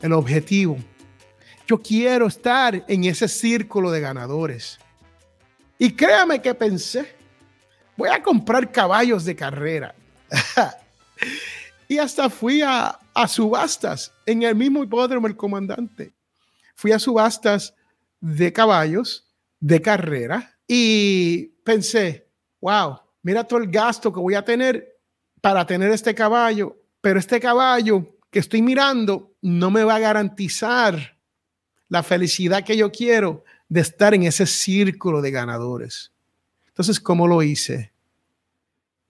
el 0.00 0.12
objetivo, 0.12 0.78
yo 1.66 1.82
quiero 1.82 2.28
estar 2.28 2.84
en 2.86 3.02
ese 3.02 3.26
círculo 3.26 3.90
de 3.90 4.00
ganadores. 4.00 4.78
Y 5.76 5.90
créame 5.90 6.40
que 6.40 6.54
pensé, 6.54 7.12
voy 7.96 8.08
a 8.08 8.22
comprar 8.22 8.70
caballos 8.70 9.24
de 9.24 9.34
carrera. 9.34 9.96
y 11.88 11.98
hasta 11.98 12.30
fui 12.30 12.62
a, 12.62 13.00
subastas 13.26 14.12
en 14.24 14.44
el 14.44 14.54
mismo 14.54 14.84
hipódromo 14.84 15.26
el 15.26 15.36
comandante. 15.36 16.12
Fui 16.76 16.92
a 16.92 17.00
subastas 17.00 17.74
de 18.24 18.54
caballos 18.54 19.28
de 19.60 19.82
carrera 19.82 20.56
y 20.66 21.48
pensé, 21.62 22.30
wow, 22.62 22.98
mira 23.22 23.44
todo 23.44 23.60
el 23.60 23.70
gasto 23.70 24.10
que 24.10 24.18
voy 24.18 24.34
a 24.34 24.42
tener 24.42 24.98
para 25.42 25.66
tener 25.66 25.90
este 25.90 26.14
caballo, 26.14 26.74
pero 27.02 27.18
este 27.18 27.38
caballo 27.38 28.16
que 28.30 28.38
estoy 28.38 28.62
mirando 28.62 29.34
no 29.42 29.70
me 29.70 29.84
va 29.84 29.96
a 29.96 29.98
garantizar 29.98 31.18
la 31.90 32.02
felicidad 32.02 32.64
que 32.64 32.78
yo 32.78 32.90
quiero 32.90 33.44
de 33.68 33.82
estar 33.82 34.14
en 34.14 34.22
ese 34.22 34.46
círculo 34.46 35.20
de 35.20 35.30
ganadores. 35.30 36.10
Entonces, 36.68 36.98
¿cómo 36.98 37.28
lo 37.28 37.42
hice? 37.42 37.92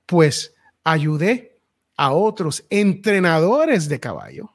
Pues 0.06 0.54
ayudé 0.83 1.61
a 1.97 2.11
otros 2.11 2.64
entrenadores 2.68 3.88
de 3.88 4.00
caballo 4.00 4.50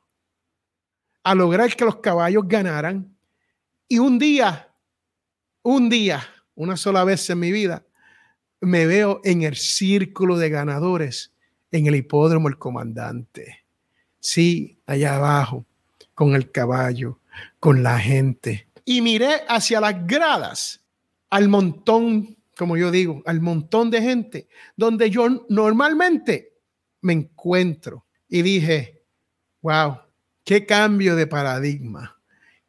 a 1.24 1.34
lograr 1.34 1.74
que 1.74 1.86
los 1.86 1.98
caballos 1.98 2.44
ganaran. 2.46 3.16
Y 3.92 3.98
un 3.98 4.20
día, 4.20 4.72
un 5.64 5.90
día, 5.90 6.22
una 6.54 6.78
sola 6.78 7.04
vez 7.04 7.28
en 7.32 7.40
mi 7.40 7.52
vida, 7.52 7.84
me 8.62 8.86
veo 8.86 9.20
en 9.24 9.42
el 9.42 9.56
círculo 9.56 10.38
de 10.38 10.52
ganadores 10.52 11.34
en 11.72 11.88
el 11.88 11.96
hipódromo 11.96 12.50
El 12.50 12.60
Comandante. 12.60 13.66
Sí, 14.20 14.80
allá 14.86 15.16
abajo, 15.16 15.66
con 16.14 16.36
el 16.36 16.52
caballo, 16.52 17.20
con 17.60 17.82
la 17.82 17.98
gente. 17.98 18.68
Y 18.86 19.02
miré 19.02 19.42
hacia 19.48 19.82
las 19.82 20.06
gradas, 20.06 20.86
al 21.32 21.50
montón, 21.50 22.38
como 22.56 22.78
yo 22.78 22.92
digo, 22.92 23.24
al 23.26 23.42
montón 23.42 23.90
de 23.90 24.04
gente, 24.04 24.48
donde 24.76 25.10
yo 25.10 25.48
normalmente 25.50 26.54
me 27.02 27.14
encuentro 27.14 28.06
y 28.28 28.44
dije, 28.44 29.04
wow, 29.64 29.98
qué 30.44 30.68
cambio 30.68 31.16
de 31.16 31.26
paradigma, 31.26 32.19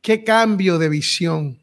qué 0.01 0.25
cambio 0.25 0.79
de 0.79 0.89
visión. 0.89 1.63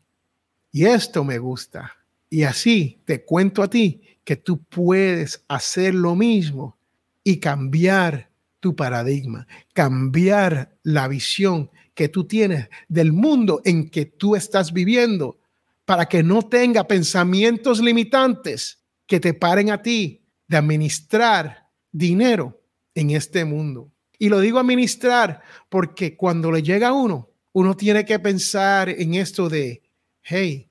Y 0.71 0.85
esto 0.85 1.23
me 1.23 1.39
gusta. 1.39 1.93
Y 2.29 2.43
así 2.43 3.01
te 3.05 3.23
cuento 3.23 3.63
a 3.63 3.69
ti 3.69 4.01
que 4.23 4.35
tú 4.35 4.63
puedes 4.63 5.43
hacer 5.47 5.95
lo 5.95 6.15
mismo 6.15 6.77
y 7.23 7.37
cambiar 7.37 8.29
tu 8.59 8.75
paradigma, 8.75 9.47
cambiar 9.73 10.77
la 10.83 11.07
visión 11.07 11.69
que 11.93 12.09
tú 12.09 12.25
tienes 12.25 12.69
del 12.87 13.13
mundo 13.13 13.61
en 13.65 13.89
que 13.89 14.05
tú 14.05 14.35
estás 14.35 14.73
viviendo 14.73 15.39
para 15.85 16.05
que 16.07 16.21
no 16.21 16.41
tenga 16.41 16.85
pensamientos 16.87 17.79
limitantes 17.79 18.83
que 19.05 19.19
te 19.19 19.33
paren 19.33 19.71
a 19.71 19.81
ti 19.81 20.21
de 20.47 20.57
administrar 20.57 21.69
dinero 21.91 22.61
en 22.93 23.11
este 23.11 23.45
mundo. 23.45 23.91
Y 24.19 24.29
lo 24.29 24.39
digo 24.39 24.59
administrar 24.59 25.41
porque 25.69 26.17
cuando 26.17 26.51
le 26.51 26.61
llega 26.61 26.89
a 26.89 26.93
uno, 26.93 27.29
uno 27.57 27.75
tiene 27.75 28.05
que 28.05 28.19
pensar 28.19 28.87
en 28.87 29.15
esto 29.15 29.49
de, 29.49 29.81
hey, 30.21 30.69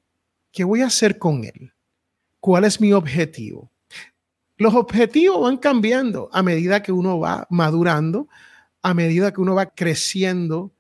¿qué 0.52 0.62
voy 0.62 0.82
a 0.82 0.86
hacer 0.86 1.18
con 1.18 1.42
él? 1.42 1.72
¿Cuál 2.38 2.62
es 2.62 2.80
mi 2.80 2.92
objetivo? 2.92 3.72
Los 4.56 4.72
objetivos 4.72 5.40
van 5.40 5.56
cambiando 5.56 6.30
a 6.32 6.44
medida 6.44 6.84
que 6.84 6.92
uno 6.92 7.18
va 7.18 7.44
madurando, 7.50 8.28
a 8.82 8.94
medida 8.94 9.32
que 9.32 9.40
uno 9.40 9.56
va 9.56 9.66
creciendo 9.66 10.76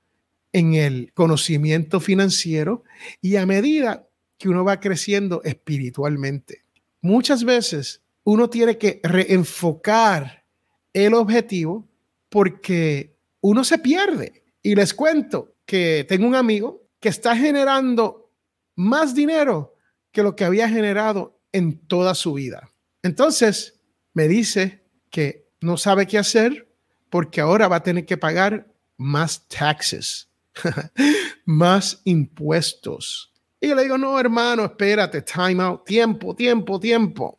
en 0.52 0.74
el 0.74 1.12
conocimiento 1.12 1.98
financiero 1.98 2.84
y 3.20 3.34
a 3.34 3.44
medida 3.44 4.06
que 4.38 4.48
uno 4.48 4.64
va 4.64 4.78
creciendo 4.78 5.42
espiritualmente. 5.42 6.62
Muchas 7.00 7.42
veces 7.42 8.00
uno 8.22 8.48
tiene 8.48 8.78
que 8.78 9.00
reenfocar 9.02 10.44
el 10.92 11.14
objetivo 11.14 11.88
porque 12.28 13.16
uno 13.40 13.64
se 13.64 13.78
pierde. 13.78 14.44
Y 14.62 14.76
les 14.76 14.94
cuento 14.94 15.55
que 15.66 16.06
tengo 16.08 16.26
un 16.26 16.34
amigo 16.34 16.82
que 17.00 17.08
está 17.08 17.36
generando 17.36 18.30
más 18.76 19.14
dinero 19.14 19.74
que 20.12 20.22
lo 20.22 20.34
que 20.34 20.44
había 20.44 20.68
generado 20.68 21.38
en 21.52 21.78
toda 21.86 22.14
su 22.14 22.34
vida. 22.34 22.70
Entonces 23.02 23.80
me 24.14 24.28
dice 24.28 24.84
que 25.10 25.48
no 25.60 25.76
sabe 25.76 26.06
qué 26.06 26.18
hacer 26.18 26.68
porque 27.10 27.40
ahora 27.40 27.68
va 27.68 27.76
a 27.76 27.82
tener 27.82 28.06
que 28.06 28.16
pagar 28.16 28.66
más 28.96 29.46
taxes, 29.48 30.28
más 31.44 32.00
impuestos. 32.04 33.32
Y 33.60 33.74
le 33.74 33.82
digo, 33.82 33.98
no, 33.98 34.18
hermano, 34.18 34.64
espérate, 34.64 35.22
time 35.22 35.62
out, 35.62 35.84
tiempo, 35.84 36.34
tiempo, 36.34 36.78
tiempo. 36.78 37.38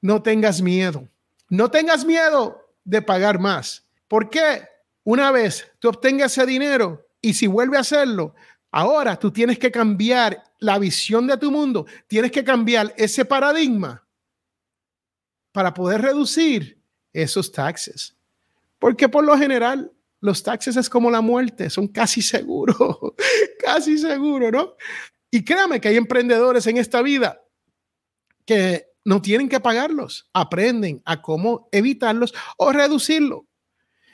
No 0.00 0.22
tengas 0.22 0.60
miedo. 0.60 1.08
No 1.48 1.70
tengas 1.70 2.04
miedo 2.04 2.74
de 2.84 3.02
pagar 3.02 3.38
más. 3.38 3.84
¿Por 4.06 4.30
qué? 4.30 4.62
Una 5.04 5.30
vez 5.30 5.70
tú 5.78 5.88
obtengas 5.88 6.32
ese 6.32 6.46
dinero 6.46 7.07
y 7.20 7.34
si 7.34 7.46
vuelve 7.46 7.76
a 7.76 7.80
hacerlo, 7.80 8.34
ahora 8.70 9.18
tú 9.18 9.30
tienes 9.30 9.58
que 9.58 9.70
cambiar 9.70 10.42
la 10.60 10.78
visión 10.78 11.26
de 11.26 11.36
tu 11.36 11.50
mundo, 11.50 11.86
tienes 12.06 12.30
que 12.30 12.44
cambiar 12.44 12.94
ese 12.96 13.24
paradigma 13.24 14.06
para 15.52 15.74
poder 15.74 16.02
reducir 16.02 16.80
esos 17.12 17.50
taxes. 17.50 18.16
Porque 18.78 19.08
por 19.08 19.24
lo 19.24 19.36
general 19.36 19.92
los 20.20 20.42
taxes 20.42 20.76
es 20.76 20.88
como 20.88 21.10
la 21.10 21.20
muerte, 21.20 21.70
son 21.70 21.88
casi 21.88 22.22
seguros, 22.22 22.76
casi 23.60 23.98
seguro, 23.98 24.50
¿no? 24.50 24.74
Y 25.30 25.44
créame 25.44 25.80
que 25.80 25.88
hay 25.88 25.96
emprendedores 25.96 26.66
en 26.66 26.78
esta 26.78 27.02
vida 27.02 27.42
que 28.46 28.86
no 29.04 29.20
tienen 29.20 29.48
que 29.48 29.60
pagarlos, 29.60 30.28
aprenden 30.32 31.02
a 31.04 31.20
cómo 31.22 31.68
evitarlos 31.72 32.34
o 32.56 32.72
reducirlos. 32.72 33.40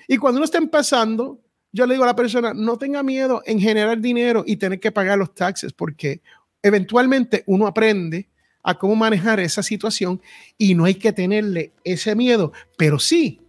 Y 0.08 0.18
cuando 0.18 0.38
uno 0.38 0.44
está 0.44 0.58
empezando, 0.58 1.43
yo 1.74 1.86
le 1.86 1.94
digo 1.94 2.04
a 2.04 2.06
la 2.06 2.14
persona, 2.14 2.54
no 2.54 2.78
tenga 2.78 3.02
miedo 3.02 3.42
en 3.46 3.58
generar 3.58 4.00
dinero 4.00 4.44
y 4.46 4.56
tener 4.56 4.78
que 4.78 4.92
pagar 4.92 5.18
los 5.18 5.34
taxes, 5.34 5.72
porque 5.72 6.22
eventualmente 6.62 7.42
uno 7.46 7.66
aprende 7.66 8.28
a 8.62 8.78
cómo 8.78 8.94
manejar 8.94 9.40
esa 9.40 9.60
situación 9.60 10.22
y 10.56 10.76
no 10.76 10.84
hay 10.84 10.94
que 10.94 11.12
tenerle 11.12 11.72
ese 11.82 12.14
miedo, 12.14 12.52
pero 12.78 13.00
sí 13.00 13.40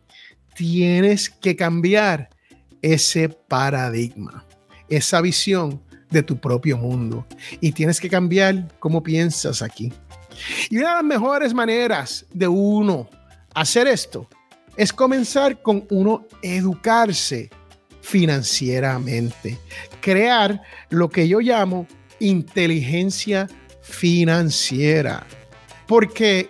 tienes 0.55 1.29
que 1.29 1.55
cambiar 1.55 2.29
ese 2.81 3.29
paradigma. 3.29 4.43
esa 4.89 5.19
visión 5.21 5.81
de 6.11 6.21
tu 6.21 6.39
propio 6.39 6.77
mundo. 6.77 7.25
Y 7.59 7.71
tienes 7.71 7.99
que 7.99 8.09
cambiar 8.09 8.71
cómo 8.79 9.01
piensas 9.01 9.61
aquí. 9.61 9.91
Y 10.69 10.77
una 10.77 10.89
de 10.89 10.95
las 10.95 11.03
mejores 11.03 11.53
maneras 11.53 12.25
de 12.31 12.47
uno 12.47 13.09
hacer 13.53 13.87
esto 13.87 14.29
es 14.77 14.93
comenzar 14.93 15.61
con 15.61 15.85
uno 15.89 16.27
educarse 16.41 17.49
financieramente, 18.05 19.57
crear 19.99 20.61
lo 20.89 21.09
que 21.09 21.27
yo 21.27 21.39
llamo 21.39 21.87
inteligencia 22.19 23.47
financiera. 23.81 25.25
Porque 25.87 26.47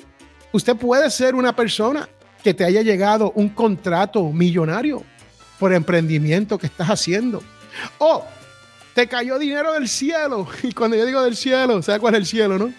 usted 0.52 0.76
puede 0.76 1.10
ser 1.10 1.34
una 1.34 1.56
persona 1.56 2.10
que 2.44 2.54
te 2.54 2.66
haya 2.66 2.82
llegado 2.82 3.32
un 3.36 3.48
contrato 3.48 4.32
millonario 4.34 5.04
por 5.58 5.74
emprendimiento 5.74 6.58
que 6.58 6.68
estás 6.68 6.90
haciendo. 6.90 7.42
O 8.00 8.26
te 8.94 9.08
cayó 9.08 9.40
dinero 9.40 9.72
del 9.74 9.88
cielo. 9.88 10.48
Y 10.64 10.74
cuando 10.74 10.98
yo 10.98 11.06
digo 11.06 11.24
del 11.24 11.38
cielo, 11.38 11.82
¿sabes 11.82 12.02
cuál 12.02 12.16
es 12.16 12.20
el 12.20 12.26
cielo, 12.26 12.58
no? 12.58 12.74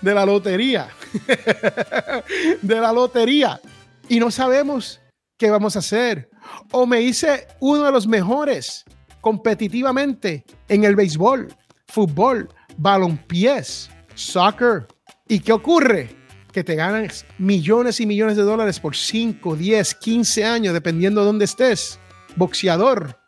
De 0.00 0.14
la 0.14 0.24
lotería. 0.24 0.88
de 2.62 2.80
la 2.80 2.92
lotería. 2.92 3.60
Y 4.08 4.20
no 4.20 4.30
sabemos 4.30 5.00
qué 5.36 5.50
vamos 5.50 5.74
a 5.74 5.80
hacer. 5.80 6.31
O 6.70 6.86
me 6.86 7.00
hice 7.00 7.46
uno 7.60 7.84
de 7.84 7.92
los 7.92 8.06
mejores 8.06 8.84
competitivamente 9.20 10.44
en 10.68 10.84
el 10.84 10.96
béisbol, 10.96 11.54
fútbol, 11.86 12.48
balonpiés, 12.76 13.90
soccer. 14.14 14.86
¿Y 15.28 15.40
qué 15.40 15.52
ocurre? 15.52 16.10
Que 16.52 16.64
te 16.64 16.74
ganas 16.74 17.24
millones 17.38 18.00
y 18.00 18.06
millones 18.06 18.36
de 18.36 18.42
dólares 18.42 18.78
por 18.78 18.94
5, 18.94 19.56
10, 19.56 19.94
15 19.94 20.44
años, 20.44 20.74
dependiendo 20.74 21.20
de 21.20 21.26
dónde 21.26 21.44
estés. 21.46 21.98
Boxeador. 22.36 23.18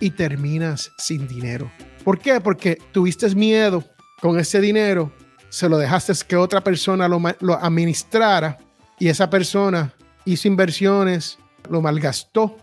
Y 0.00 0.10
terminas 0.10 0.90
sin 0.98 1.28
dinero. 1.28 1.70
¿Por 2.02 2.18
qué? 2.18 2.40
Porque 2.40 2.78
tuviste 2.90 3.32
miedo 3.36 3.84
con 4.20 4.38
ese 4.38 4.60
dinero, 4.60 5.12
se 5.48 5.68
lo 5.68 5.78
dejaste 5.78 6.12
que 6.26 6.36
otra 6.36 6.62
persona 6.62 7.06
lo, 7.06 7.20
lo 7.40 7.54
administrara 7.54 8.58
y 8.98 9.08
esa 9.08 9.28
persona 9.28 9.92
hizo 10.24 10.48
inversiones, 10.48 11.38
lo 11.68 11.80
malgastó 11.80 12.56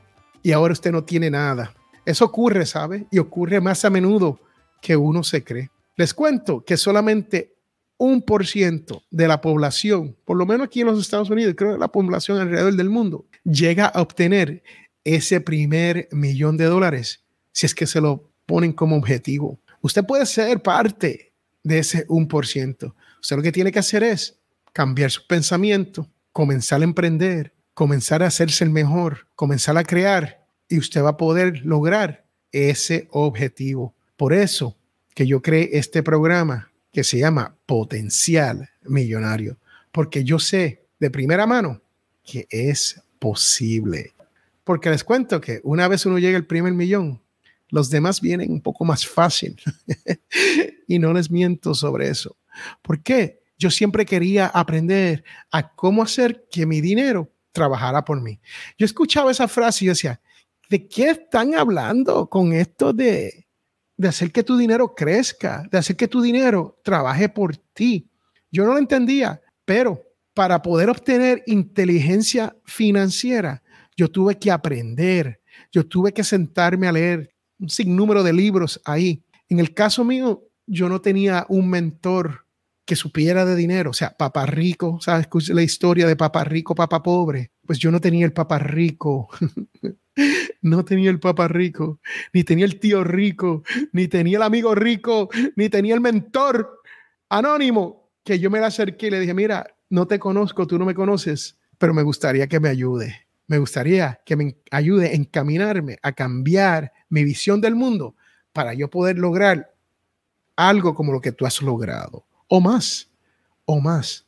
y 0.44 0.52
ahora 0.52 0.74
usted 0.74 0.92
no 0.92 1.04
tiene 1.04 1.30
nada. 1.30 1.74
Eso 2.06 2.26
ocurre, 2.26 2.66
¿sabe? 2.66 3.08
Y 3.12 3.20
ocurre 3.20 3.62
más 3.62 3.86
a 3.86 3.90
menudo 3.90 4.40
que 4.82 4.96
uno 4.96 5.24
se 5.24 5.44
cree. 5.44 5.70
Les 5.96 6.14
cuento 6.14 6.64
que 6.64 6.78
solamente 6.78 7.56
un 7.98 8.22
por 8.22 8.48
ciento 8.48 9.04
de 9.12 9.28
la 9.28 9.42
población, 9.42 10.16
por 10.24 10.38
lo 10.38 10.46
menos 10.46 10.68
aquí 10.68 10.82
en 10.82 10.88
los 10.88 11.00
Estados 11.00 11.30
Unidos, 11.30 11.54
creo 11.58 11.74
que 11.74 11.80
la 11.80 11.90
población 11.90 12.40
alrededor 12.40 12.74
del 12.74 12.90
mundo, 12.90 13.26
llega 13.44 13.86
a 13.86 14.02
obtener 14.02 14.64
ese 15.04 15.42
primer 15.42 16.08
millón 16.12 16.56
de 16.56 16.66
dólares 16.66 17.26
si 17.52 17.66
es 17.66 17.76
que 17.76 17.86
se 17.86 18.00
lo 18.00 18.32
ponen 18.46 18.72
como 18.72 18.96
objetivo. 18.96 19.60
Usted 19.82 20.06
puede 20.06 20.26
ser 20.26 20.62
parte 20.62 21.34
de 21.64 21.80
ese 21.80 22.06
un 22.08 22.28
por 22.28 22.48
ciento. 22.48 22.96
Usted 23.22 23.36
lo 23.36 23.42
que 23.42 23.52
tiene 23.52 23.72
que 23.72 23.80
hacer 23.80 24.04
es 24.04 24.40
cambiar 24.72 25.12
su 25.12 25.28
pensamiento, 25.28 26.10
comenzar 26.32 26.82
a 26.82 26.86
emprender, 26.86 27.54
comenzar 27.80 28.24
a 28.24 28.28
hacerse 28.28 28.66
el 28.66 28.72
mejor, 28.72 29.28
comenzar 29.36 29.78
a 29.78 29.86
crear 29.86 30.46
y 30.68 30.80
usted 30.80 31.02
va 31.02 31.12
a 31.12 31.18
poder 31.18 31.62
lograr 31.64 32.26
ese 32.52 33.08
objetivo. 33.10 33.96
Por 34.18 34.34
eso 34.34 34.76
que 35.16 35.26
yo 35.26 35.42
creé 35.42 35.70
este 35.72 36.04
programa 36.04 36.74
que 36.92 37.06
se 37.06 37.20
llama 37.20 37.56
Potencial 37.66 38.70
Millonario, 38.84 39.60
porque 39.94 40.26
yo 40.26 40.40
sé 40.40 40.88
de 41.00 41.10
primera 41.10 41.48
mano 41.48 41.82
que 42.22 42.48
es 42.50 43.02
posible. 43.18 44.12
Porque 44.66 44.90
les 44.90 45.06
cuento 45.06 45.40
que 45.40 45.62
una 45.64 45.88
vez 45.88 46.06
uno 46.06 46.20
llega 46.20 46.36
al 46.38 46.46
primer 46.46 46.74
millón, 46.74 47.22
los 47.70 47.90
demás 47.90 48.20
vienen 48.20 48.52
un 48.52 48.60
poco 48.60 48.84
más 48.84 49.08
fácil. 49.08 49.56
y 50.86 51.00
no 51.00 51.14
les 51.14 51.32
miento 51.32 51.74
sobre 51.74 52.10
eso. 52.10 52.36
¿Por 52.82 53.02
qué? 53.02 53.40
Yo 53.58 53.72
siempre 53.72 54.06
quería 54.06 54.48
aprender 54.48 55.24
a 55.50 55.74
cómo 55.74 56.04
hacer 56.04 56.46
que 56.52 56.66
mi 56.66 56.82
dinero 56.82 57.32
trabajara 57.60 58.06
por 58.06 58.22
mí. 58.22 58.40
Yo 58.78 58.86
escuchaba 58.86 59.32
esa 59.32 59.50
frase 59.50 59.84
y 59.84 59.88
yo 59.88 59.92
decía, 59.92 60.22
¿de 60.70 60.88
qué 60.88 61.10
están 61.10 61.56
hablando 61.56 62.30
con 62.30 62.54
esto 62.54 62.94
de, 62.94 63.48
de 63.98 64.08
hacer 64.08 64.32
que 64.32 64.44
tu 64.44 64.56
dinero 64.56 64.96
crezca, 64.96 65.68
de 65.70 65.78
hacer 65.78 65.98
que 65.98 66.08
tu 66.08 66.22
dinero 66.22 66.80
trabaje 66.84 67.28
por 67.28 67.58
ti? 67.58 68.10
Yo 68.50 68.64
no 68.64 68.72
lo 68.72 68.80
entendía, 68.80 69.42
pero 69.66 70.02
para 70.34 70.62
poder 70.62 70.90
obtener 70.90 71.44
inteligencia 71.48 72.56
financiera, 72.64 73.62
yo 73.98 74.10
tuve 74.10 74.40
que 74.40 74.52
aprender, 74.52 75.42
yo 75.70 75.86
tuve 75.86 76.14
que 76.14 76.24
sentarme 76.24 76.88
a 76.88 76.94
leer 76.94 77.36
un 77.60 77.70
sinnúmero 77.70 78.24
de 78.24 78.32
libros 78.32 78.80
ahí. 78.86 79.22
En 79.50 79.60
el 79.60 79.74
caso 79.74 80.06
mío, 80.06 80.48
yo 80.66 80.88
no 80.88 81.02
tenía 81.02 81.46
un 81.50 81.70
mentor 81.70 82.46
que 82.90 82.96
supiera 82.96 83.46
de 83.46 83.56
dinero, 83.56 83.92
o 83.92 83.94
sea, 83.94 84.18
papá 84.18 84.48
rico, 84.48 84.98
¿sabes? 85.00 85.28
La 85.50 85.62
historia 85.62 86.08
de 86.08 86.16
papá 86.16 86.44
rico, 86.44 86.74
papá 86.74 87.04
pobre. 87.04 87.52
Pues 87.64 87.78
yo 87.78 87.92
no 87.92 88.02
tenía 88.02 88.26
el 88.26 88.34
papá 88.34 88.58
rico, 88.58 89.30
no 90.64 90.84
tenía 90.84 91.12
el 91.12 91.20
papá 91.20 91.48
rico, 91.48 92.00
ni 92.34 92.44
tenía 92.44 92.66
el 92.66 92.80
tío 92.80 93.04
rico, 93.04 93.62
ni 93.92 94.08
tenía 94.08 94.38
el 94.38 94.42
amigo 94.42 94.74
rico, 94.74 95.30
ni 95.56 95.70
tenía 95.70 95.94
el 95.94 96.02
mentor 96.02 96.82
anónimo, 97.30 98.10
que 98.24 98.40
yo 98.40 98.50
me 98.50 98.60
la 98.60 98.66
acerqué 98.66 99.06
y 99.06 99.12
le 99.12 99.20
dije, 99.20 99.36
mira, 99.36 99.68
no 99.92 100.08
te 100.08 100.18
conozco, 100.18 100.66
tú 100.66 100.80
no 100.80 100.86
me 100.86 100.96
conoces, 100.96 101.60
pero 101.78 101.94
me 101.94 102.02
gustaría 102.02 102.48
que 102.48 102.60
me 102.60 102.70
ayude. 102.70 103.28
Me 103.46 103.60
gustaría 103.60 104.20
que 104.26 104.36
me 104.36 104.56
ayude 104.72 105.10
a 105.10 105.14
encaminarme, 105.14 106.00
a 106.02 106.14
cambiar 106.14 106.92
mi 107.08 107.24
visión 107.24 107.62
del 107.62 107.76
mundo 107.76 108.16
para 108.52 108.74
yo 108.74 108.90
poder 108.90 109.20
lograr 109.20 109.76
algo 110.56 110.96
como 110.96 111.14
lo 111.14 111.22
que 111.22 111.34
tú 111.34 111.46
has 111.46 111.62
logrado 111.62 112.26
o 112.50 112.60
más, 112.60 113.08
o 113.64 113.80
más. 113.80 114.26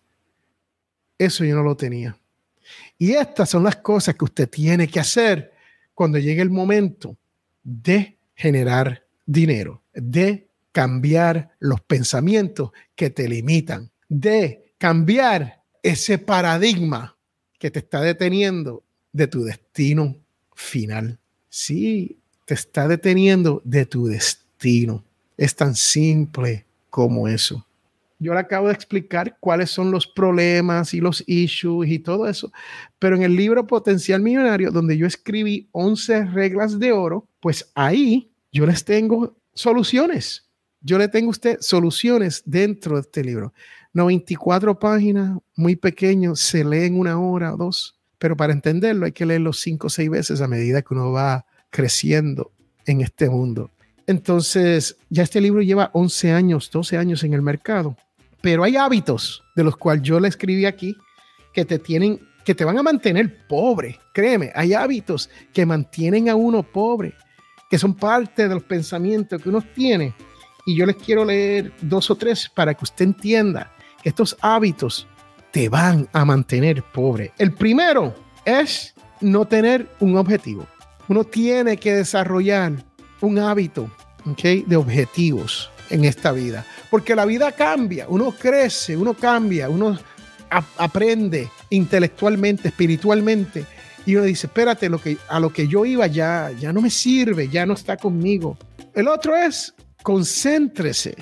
Eso 1.18 1.44
yo 1.44 1.56
no 1.56 1.64
lo 1.64 1.76
tenía. 1.76 2.18
Y 2.98 3.12
estas 3.12 3.50
son 3.50 3.64
las 3.64 3.76
cosas 3.78 4.16
que 4.16 4.24
usted 4.24 4.50
tiene 4.50 4.88
que 4.88 5.00
hacer 5.00 5.54
cuando 5.94 6.18
llegue 6.20 6.42
el 6.42 6.50
momento 6.50 7.18
de 7.64 8.18
generar 8.36 9.04
dinero, 9.26 9.82
de 9.94 10.48
cambiar 10.72 11.52
los 11.60 11.82
pensamientos 11.82 12.72
que 12.96 13.10
te 13.10 13.28
limitan, 13.28 13.92
de 14.08 14.74
cambiar 14.78 15.64
ese 15.84 16.18
paradigma 16.18 17.18
que 17.60 17.72
te 17.72 17.80
está 17.80 18.02
deteniendo 18.02 18.84
de 19.12 19.28
tu 19.28 19.44
destino 19.44 20.16
final. 20.56 21.20
Sí, 21.50 22.18
te 22.46 22.54
está 22.54 22.88
deteniendo 22.88 23.62
de 23.66 23.86
tu 23.86 24.06
destino. 24.06 25.04
Es 25.38 25.56
tan 25.56 25.76
simple 25.76 26.66
como 26.90 27.28
eso 27.28 27.66
yo 28.22 28.36
le 28.36 28.40
acabo 28.40 28.68
de 28.68 28.74
explicar 28.74 29.38
cuáles 29.40 29.72
son 29.72 29.90
los 29.90 30.06
problemas 30.06 30.94
y 30.94 31.02
los 31.02 31.24
issues 31.26 31.90
y 31.90 31.98
todo 31.98 32.28
eso, 32.28 32.52
pero 33.00 33.16
en 33.16 33.24
el 33.24 33.36
libro 33.36 33.66
Potencial 33.66 34.22
Millonario, 34.22 34.70
donde 34.70 34.96
yo 34.96 35.08
escribí 35.08 35.68
11 35.72 36.26
reglas 36.26 36.78
de 36.78 36.92
oro, 36.92 37.28
pues 37.40 37.72
ahí 37.74 38.30
yo 38.52 38.68
les 38.68 38.86
tengo 38.86 39.36
soluciones. 39.56 40.46
Yo 40.82 41.00
le 41.00 41.08
tengo 41.08 41.30
a 41.30 41.32
usted 41.32 41.58
soluciones 41.62 42.44
dentro 42.46 42.96
de 42.96 43.02
este 43.02 43.24
libro. 43.24 43.54
94 43.94 44.78
páginas, 44.78 45.40
muy 45.56 45.76
pequeño, 45.76 46.36
se 46.36 46.64
lee 46.64 46.86
en 46.86 47.00
una 47.00 47.20
hora 47.20 47.56
o 47.56 47.58
dos, 47.58 48.00
pero 48.20 48.38
para 48.38 48.54
entenderlo 48.54 49.08
hay 49.08 49.14
que 49.14 49.26
leerlo 49.26 49.52
cinco 49.52 49.88
o 49.88 49.90
seis 49.90 50.12
veces 50.12 50.42
a 50.42 50.48
medida 50.48 50.84
que 50.84 50.94
uno 50.94 51.12
va 51.12 51.48
creciendo 51.72 52.52
en 52.86 53.02
este 53.02 53.32
mundo. 53.32 53.72
Entonces, 54.06 54.98
ya 55.10 55.24
este 55.24 55.42
libro 55.42 55.64
lleva 55.64 55.90
11 55.94 56.32
años, 56.34 56.70
12 56.72 56.98
años 56.98 57.24
en 57.24 57.34
el 57.34 57.42
mercado 57.42 57.98
pero 58.42 58.64
hay 58.64 58.76
hábitos 58.76 59.44
de 59.56 59.64
los 59.64 59.78
cuales 59.78 60.04
yo 60.04 60.20
le 60.20 60.28
escribí 60.28 60.66
aquí 60.66 60.98
que 61.54 61.66
te 61.66 61.80
tienen, 61.80 62.20
que 62.44 62.56
te 62.56 62.66
van 62.66 62.78
a 62.78 62.84
mantener 62.84 63.48
pobre. 63.48 64.00
Créeme, 64.14 64.52
hay 64.56 64.74
hábitos 64.74 65.30
que 65.54 65.66
mantienen 65.66 66.30
a 66.30 66.36
uno 66.36 66.64
pobre, 66.64 67.14
que 67.70 67.78
son 67.78 67.94
parte 67.94 68.48
de 68.48 68.56
los 68.56 68.64
pensamientos 68.64 69.42
que 69.42 69.50
uno 69.50 69.62
tiene. 69.62 70.14
Y 70.66 70.76
yo 70.76 70.86
les 70.86 70.96
quiero 70.96 71.26
leer 71.26 71.72
dos 71.82 72.10
o 72.10 72.16
tres 72.16 72.50
para 72.54 72.74
que 72.74 72.84
usted 72.84 73.06
entienda 73.06 73.72
que 74.02 74.10
estos 74.10 74.36
hábitos 74.42 75.08
te 75.52 75.70
van 75.70 76.08
a 76.14 76.26
mantener 76.26 76.84
pobre. 76.84 77.34
El 77.38 77.54
primero 77.54 78.16
es 78.46 78.94
no 79.20 79.46
tener 79.46 79.88
un 80.00 80.18
objetivo. 80.18 80.66
Uno 81.08 81.24
tiene 81.24 81.78
que 81.78 81.94
desarrollar 81.94 82.74
un 83.20 83.40
hábito 83.40 83.90
de 84.26 84.76
objetivos 84.76 85.71
en 85.92 86.06
esta 86.06 86.32
vida. 86.32 86.66
Porque 86.90 87.16
la 87.16 87.26
vida 87.26 87.52
cambia, 87.52 88.08
uno 88.10 88.32
crece, 88.32 88.98
uno 88.98 89.14
cambia, 89.14 89.70
uno 89.70 89.98
aprende 90.78 91.50
intelectualmente, 91.70 92.70
espiritualmente. 92.70 93.66
Y 94.06 94.16
uno 94.16 94.26
dice, 94.26 94.48
espérate, 94.48 94.90
lo 94.90 95.00
que, 95.00 95.18
a 95.30 95.40
lo 95.40 95.54
que 95.54 95.68
yo 95.68 95.86
iba 95.86 96.08
ya, 96.08 96.52
ya 96.60 96.74
no 96.74 96.82
me 96.82 96.90
sirve, 96.90 97.48
ya 97.48 97.66
no 97.66 97.74
está 97.74 97.98
conmigo. 97.98 98.58
El 98.94 99.08
otro 99.08 99.36
es, 99.36 99.74
concéntrese 100.02 101.16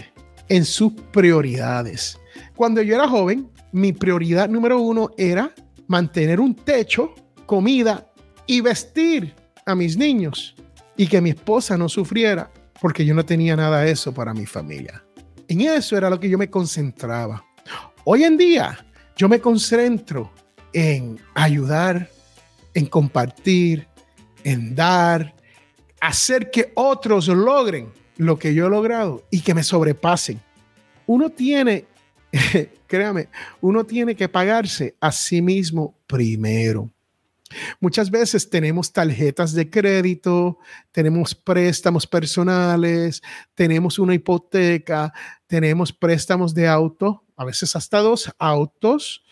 en 0.47 0.65
sus 0.65 0.93
prioridades. 1.11 2.17
Cuando 2.55 2.81
yo 2.81 2.95
era 2.95 3.07
joven, 3.07 3.49
mi 3.71 3.93
prioridad 3.93 4.49
número 4.49 4.79
uno 4.79 5.11
era 5.17 5.51
mantener 5.87 6.39
un 6.39 6.55
techo, 6.55 7.13
comida 7.45 8.09
y 8.47 8.61
vestir 8.61 9.35
a 9.65 9.75
mis 9.75 9.97
niños 9.97 10.55
y 10.97 11.07
que 11.07 11.21
mi 11.21 11.31
esposa 11.31 11.77
no 11.77 11.89
sufriera 11.89 12.49
porque 12.81 13.05
yo 13.05 13.13
no 13.13 13.25
tenía 13.25 13.55
nada 13.55 13.81
de 13.81 13.91
eso 13.91 14.13
para 14.13 14.33
mi 14.33 14.45
familia. 14.45 15.03
En 15.47 15.61
eso 15.61 15.97
era 15.97 16.09
lo 16.09 16.19
que 16.19 16.29
yo 16.29 16.37
me 16.37 16.49
concentraba. 16.49 17.43
Hoy 18.03 18.23
en 18.23 18.37
día 18.37 18.85
yo 19.15 19.27
me 19.27 19.39
concentro 19.39 20.31
en 20.73 21.19
ayudar, 21.33 22.09
en 22.73 22.85
compartir, 22.85 23.87
en 24.43 24.75
dar, 24.75 25.35
hacer 25.99 26.51
que 26.51 26.71
otros 26.75 27.27
logren 27.27 27.91
lo 28.17 28.37
que 28.37 28.53
yo 28.53 28.67
he 28.67 28.69
logrado 28.69 29.23
y 29.31 29.41
que 29.41 29.53
me 29.53 29.63
sobrepasen. 29.63 30.39
Uno 31.07 31.29
tiene, 31.29 31.85
créame, 32.87 33.29
uno 33.61 33.83
tiene 33.85 34.15
que 34.15 34.29
pagarse 34.29 34.95
a 34.99 35.11
sí 35.11 35.41
mismo 35.41 35.95
primero. 36.05 36.91
Muchas 37.79 38.11
veces 38.11 38.49
tenemos 38.49 38.93
tarjetas 38.93 39.53
de 39.53 39.69
crédito, 39.69 40.59
tenemos 40.91 41.33
préstamos 41.33 42.05
personales, 42.05 43.21
tenemos 43.55 43.97
una 43.97 44.13
hipoteca, 44.13 45.13
tenemos 45.47 45.91
préstamos 45.91 46.53
de 46.53 46.67
auto, 46.67 47.25
a 47.35 47.45
veces 47.45 47.75
hasta 47.75 47.99
dos 47.99 48.31
autos, 48.37 49.23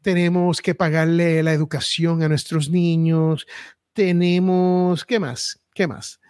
tenemos 0.00 0.62
que 0.62 0.74
pagarle 0.74 1.42
la 1.42 1.52
educación 1.52 2.22
a 2.22 2.28
nuestros 2.28 2.70
niños, 2.70 3.46
tenemos, 3.92 5.04
¿qué 5.04 5.18
más? 5.18 5.60
¿Qué 5.74 5.86
más? 5.86 6.20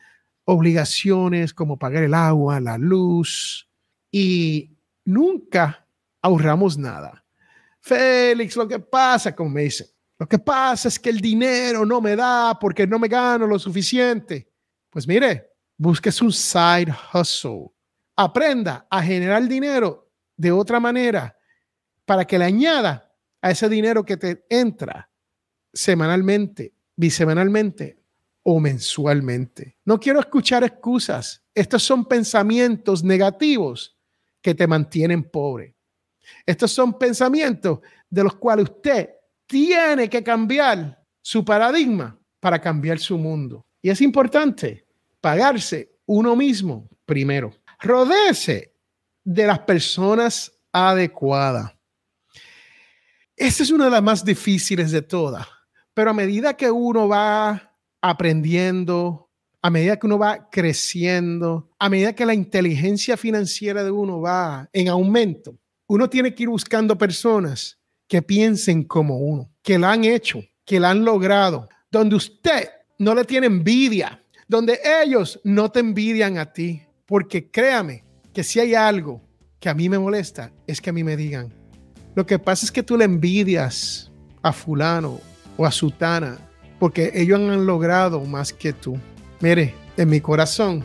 Obligaciones 0.44 1.53
como 1.55 1.79
pagar 1.79 2.03
el 2.03 2.14
agua, 2.14 2.61
la 2.61 2.79
luz 2.79 3.68
y 4.11 4.77
nunca 5.05 5.87
ahorramos 6.22 6.79
nada. 6.79 7.24
Félix, 7.81 8.57
lo 8.57 8.66
que 8.66 8.79
pasa, 8.79 9.35
como 9.35 9.51
me 9.51 9.62
dicen, 9.62 9.87
lo 10.18 10.28
que 10.28 10.38
pasa 10.38 10.88
es 10.88 10.98
que 10.98 11.11
el 11.11 11.20
dinero 11.20 11.87
no 11.87 12.00
me 12.00 12.16
da 12.16 12.59
porque 12.59 12.87
no 12.87 12.98
me 12.98 13.07
gano 13.07 13.46
lo 13.46 13.59
suficiente. 13.59 14.50
Pues 14.90 15.07
mire, 15.07 15.52
busques 15.76 16.20
un 16.20 16.33
side 16.33 16.92
hustle. 17.12 17.70
Aprenda 18.16 18.87
a 18.90 19.00
generar 19.00 19.46
dinero 19.46 20.11
de 20.37 20.50
otra 20.50 20.81
manera 20.81 21.37
para 22.04 22.24
que 22.24 22.37
le 22.37 22.46
añada 22.46 23.14
a 23.40 23.50
ese 23.52 23.68
dinero 23.68 24.04
que 24.04 24.16
te 24.16 24.44
entra 24.50 25.09
semanalmente, 25.72 26.74
bisemanalmente 26.96 28.02
o 28.42 28.59
mensualmente. 28.59 29.78
No 29.85 30.00
quiero 30.00 30.18
escuchar 30.18 30.64
excusas. 30.64 31.44
Estos 31.54 31.85
son 31.85 32.04
pensamientos 32.04 33.04
negativos 33.04 33.96
que 34.40 34.54
te 34.54 34.66
mantienen 34.66 35.22
pobre. 35.22 35.76
Estos 36.44 36.72
son 36.72 36.98
pensamientos 36.98 37.81
de 38.11 38.24
los 38.24 38.35
cuales 38.35 38.68
usted 38.68 39.11
tiene 39.48 40.08
que 40.08 40.22
cambiar 40.22 41.02
su 41.20 41.44
paradigma 41.44 42.16
para 42.38 42.61
cambiar 42.61 43.00
su 43.00 43.18
mundo. 43.18 43.66
Y 43.82 43.90
es 43.90 44.00
importante 44.00 44.87
pagarse 45.20 45.96
uno 46.06 46.37
mismo 46.37 46.88
primero. 47.04 47.52
Rodéese 47.80 48.74
de 49.24 49.46
las 49.46 49.58
personas 49.61 50.52
adecuadas. 50.72 51.72
Esta 53.37 53.62
es 53.62 53.70
una 53.70 53.87
de 53.87 53.90
las 53.90 54.02
más 54.02 54.24
difíciles 54.24 54.90
de 54.90 55.02
todas, 55.02 55.46
pero 55.94 56.11
a 56.11 56.14
medida 56.14 56.56
que 56.56 56.70
uno 56.70 57.08
va 57.08 57.76
aprendiendo, 58.00 59.30
a 59.62 59.70
medida 59.70 59.96
que 59.96 60.06
uno 60.06 60.18
va 60.18 60.50
creciendo, 60.50 61.70
a 61.78 61.88
medida 61.88 62.14
que 62.14 62.26
la 62.26 62.34
inteligencia 62.34 63.16
financiera 63.16 63.84
de 63.84 63.90
uno 63.90 64.20
va 64.20 64.68
en 64.72 64.88
aumento, 64.88 65.56
uno 65.87 66.11
tiene 66.11 66.34
que 66.34 66.42
ir 66.42 66.48
buscando 66.48 66.98
personas 66.98 67.77
que 68.09 68.23
piensen 68.23 68.85
como 68.85 69.18
uno, 69.18 69.51
que 69.62 69.79
la 69.79 69.92
han 69.92 70.05
hecho, 70.05 70.42
que 70.64 70.81
la 70.81 70.90
han 70.90 71.05
logrado, 71.05 71.68
donde 71.90 72.16
usted 72.16 72.71
no 72.99 73.14
le 73.14 73.25
tiene 73.25 73.47
envidia, 73.47 74.23
donde 74.49 74.81
ellos 75.05 75.38
no 75.44 75.71
te 75.71 75.81
envidian 75.81 76.38
a 76.38 76.53
ti, 76.53 76.83
porque 77.07 77.51
créame 77.51 78.05
que 78.33 78.42
si 78.42 78.59
hay 78.59 78.75
algo 78.75 79.23
que 79.61 79.68
a 79.68 79.75
mí 79.75 79.88
me 79.88 79.99
molesta, 79.99 80.51
es 80.66 80.81
que 80.81 80.90
a 80.90 80.92
mí 80.92 81.05
me 81.05 81.16
digan, 81.16 81.53
lo 82.14 82.27
que 82.27 82.38
pasa 82.38 82.64
es 82.64 82.73
que 82.73 82.83
tú 82.83 82.97
le 82.97 83.05
envidias 83.05 84.11
a 84.42 84.53
fulano 84.53 85.21
o 85.57 85.66
a 85.66 85.71
sutana, 85.71 86.38
porque 86.79 87.11
ellos 87.14 87.38
han 87.38 87.66
logrado 87.66 88.25
más 88.25 88.53
que 88.53 88.73
tú. 88.73 88.99
Mire, 89.40 89.75
en 89.97 90.09
mi 90.09 90.21
corazón 90.21 90.85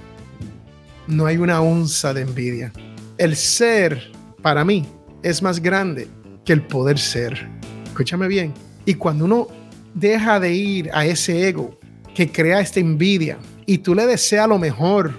no 1.08 1.26
hay 1.26 1.38
una 1.38 1.62
onza 1.62 2.14
de 2.14 2.22
envidia. 2.22 2.74
El 3.18 3.36
ser, 3.36 4.12
para 4.42 4.66
mí, 4.66 4.86
es 5.22 5.42
más 5.42 5.62
grande 5.62 6.08
que 6.45 6.53
el 6.53 6.62
poder 6.62 6.99
ser. 6.99 7.47
Escúchame 7.86 8.27
bien. 8.27 8.53
Y 8.86 8.95
cuando 8.95 9.25
uno 9.25 9.47
deja 9.93 10.39
de 10.39 10.53
ir 10.53 10.89
a 10.93 11.06
ese 11.06 11.47
ego 11.47 11.79
que 12.13 12.32
crea 12.32 12.60
esta 12.60 12.79
envidia 12.79 13.38
y 13.65 13.79
tú 13.79 13.95
le 13.95 14.06
deseas 14.06 14.47
lo 14.47 14.60
mejor 14.60 15.13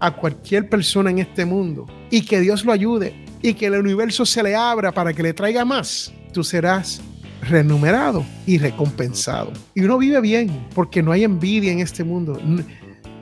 a 0.00 0.14
cualquier 0.14 0.68
persona 0.68 1.10
en 1.10 1.18
este 1.18 1.44
mundo 1.44 1.86
y 2.10 2.22
que 2.22 2.40
Dios 2.40 2.64
lo 2.64 2.72
ayude 2.72 3.24
y 3.42 3.54
que 3.54 3.66
el 3.66 3.74
universo 3.74 4.26
se 4.26 4.42
le 4.42 4.54
abra 4.54 4.92
para 4.92 5.12
que 5.12 5.22
le 5.22 5.32
traiga 5.32 5.64
más, 5.64 6.12
tú 6.32 6.44
serás 6.44 7.00
renumerado 7.42 8.24
y 8.46 8.58
recompensado. 8.58 9.52
Y 9.74 9.82
uno 9.82 9.98
vive 9.98 10.20
bien 10.20 10.66
porque 10.74 11.02
no 11.02 11.12
hay 11.12 11.24
envidia 11.24 11.72
en 11.72 11.80
este 11.80 12.04
mundo. 12.04 12.40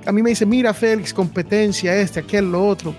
A 0.07 0.13
mí 0.13 0.23
me 0.23 0.31
dice, 0.31 0.47
mira 0.47 0.73
Félix, 0.73 1.13
competencia, 1.13 1.95
este, 1.97 2.21
aquel, 2.21 2.51
lo 2.51 2.67
otro. 2.67 2.95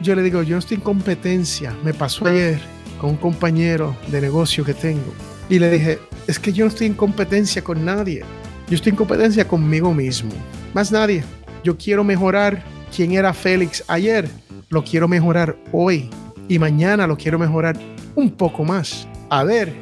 Yo 0.00 0.14
le 0.14 0.22
digo, 0.22 0.42
yo 0.42 0.52
no 0.52 0.58
estoy 0.58 0.76
en 0.76 0.82
competencia, 0.82 1.74
me 1.82 1.94
pasó 1.94 2.26
ayer 2.26 2.75
con 3.00 3.10
un 3.10 3.16
compañero 3.16 3.96
de 4.08 4.20
negocio 4.20 4.64
que 4.64 4.74
tengo 4.74 5.12
y 5.48 5.58
le 5.58 5.70
dije, 5.70 5.98
es 6.26 6.38
que 6.38 6.52
yo 6.52 6.64
no 6.64 6.70
estoy 6.70 6.88
en 6.88 6.94
competencia 6.94 7.62
con 7.62 7.84
nadie, 7.84 8.24
yo 8.68 8.74
estoy 8.74 8.90
en 8.90 8.96
competencia 8.96 9.46
conmigo 9.46 9.94
mismo, 9.94 10.32
más 10.74 10.90
nadie. 10.90 11.22
Yo 11.62 11.76
quiero 11.76 12.02
mejorar 12.04 12.62
quién 12.94 13.12
era 13.12 13.32
Félix 13.32 13.84
ayer, 13.88 14.28
lo 14.68 14.82
quiero 14.82 15.08
mejorar 15.08 15.56
hoy 15.72 16.10
y 16.48 16.58
mañana 16.58 17.06
lo 17.06 17.16
quiero 17.16 17.38
mejorar 17.38 17.76
un 18.14 18.30
poco 18.30 18.64
más. 18.64 19.06
A 19.30 19.44
ver 19.44 19.72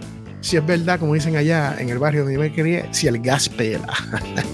si 0.40 0.58
es 0.58 0.66
verdad, 0.66 1.00
como 1.00 1.14
dicen 1.14 1.36
allá 1.36 1.76
en 1.78 1.88
el 1.88 1.98
barrio 1.98 2.22
donde 2.22 2.34
yo 2.34 2.40
me 2.40 2.52
crié, 2.52 2.86
si 2.90 3.06
el 3.06 3.18
gas 3.20 3.48
pela. 3.48 3.92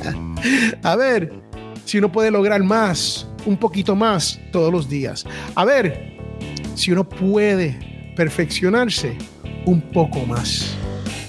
A 0.83 0.96
ver 0.96 1.33
si 1.85 1.99
uno 1.99 2.12
puede 2.12 2.31
lograr 2.31 2.62
más, 2.62 3.27
un 3.44 3.57
poquito 3.57 3.96
más 3.96 4.38
todos 4.53 4.73
los 4.73 4.88
días. 4.88 5.27
A 5.57 5.64
ver 5.64 6.16
si 6.77 6.92
uno 6.92 7.09
puede 7.09 7.89
perfeccionarse 8.21 9.17
un 9.65 9.81
poco 9.81 10.27
más. 10.27 10.77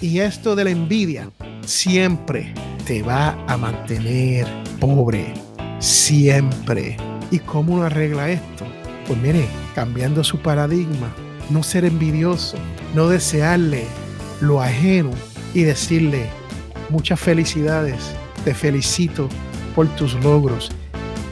Y 0.02 0.20
esto 0.20 0.58
de 0.58 0.66
la 0.66 0.72
envidia 0.72 1.32
siempre 1.66 2.54
te 2.86 3.02
va 3.02 3.30
a 3.48 3.56
mantener 3.56 4.46
pobre. 4.78 5.34
Siempre. 5.80 6.98
¿Y 7.32 7.40
cómo 7.40 7.76
uno 7.76 7.84
arregla 7.84 8.30
esto? 8.30 8.66
Pues 9.08 9.18
mire, 9.22 9.46
cambiando 9.74 10.22
su 10.22 10.40
paradigma, 10.40 11.16
no 11.50 11.64
ser 11.64 11.86
envidioso, 11.86 12.58
no 12.94 13.08
desearle 13.08 13.86
lo 14.42 14.62
ajeno 14.62 15.12
y 15.54 15.62
decirle 15.62 16.26
muchas 16.90 17.22
felicidades, 17.22 18.02
te 18.44 18.54
felicito 18.54 19.30
por 19.76 19.88
tus 19.96 20.14
logros 20.16 20.70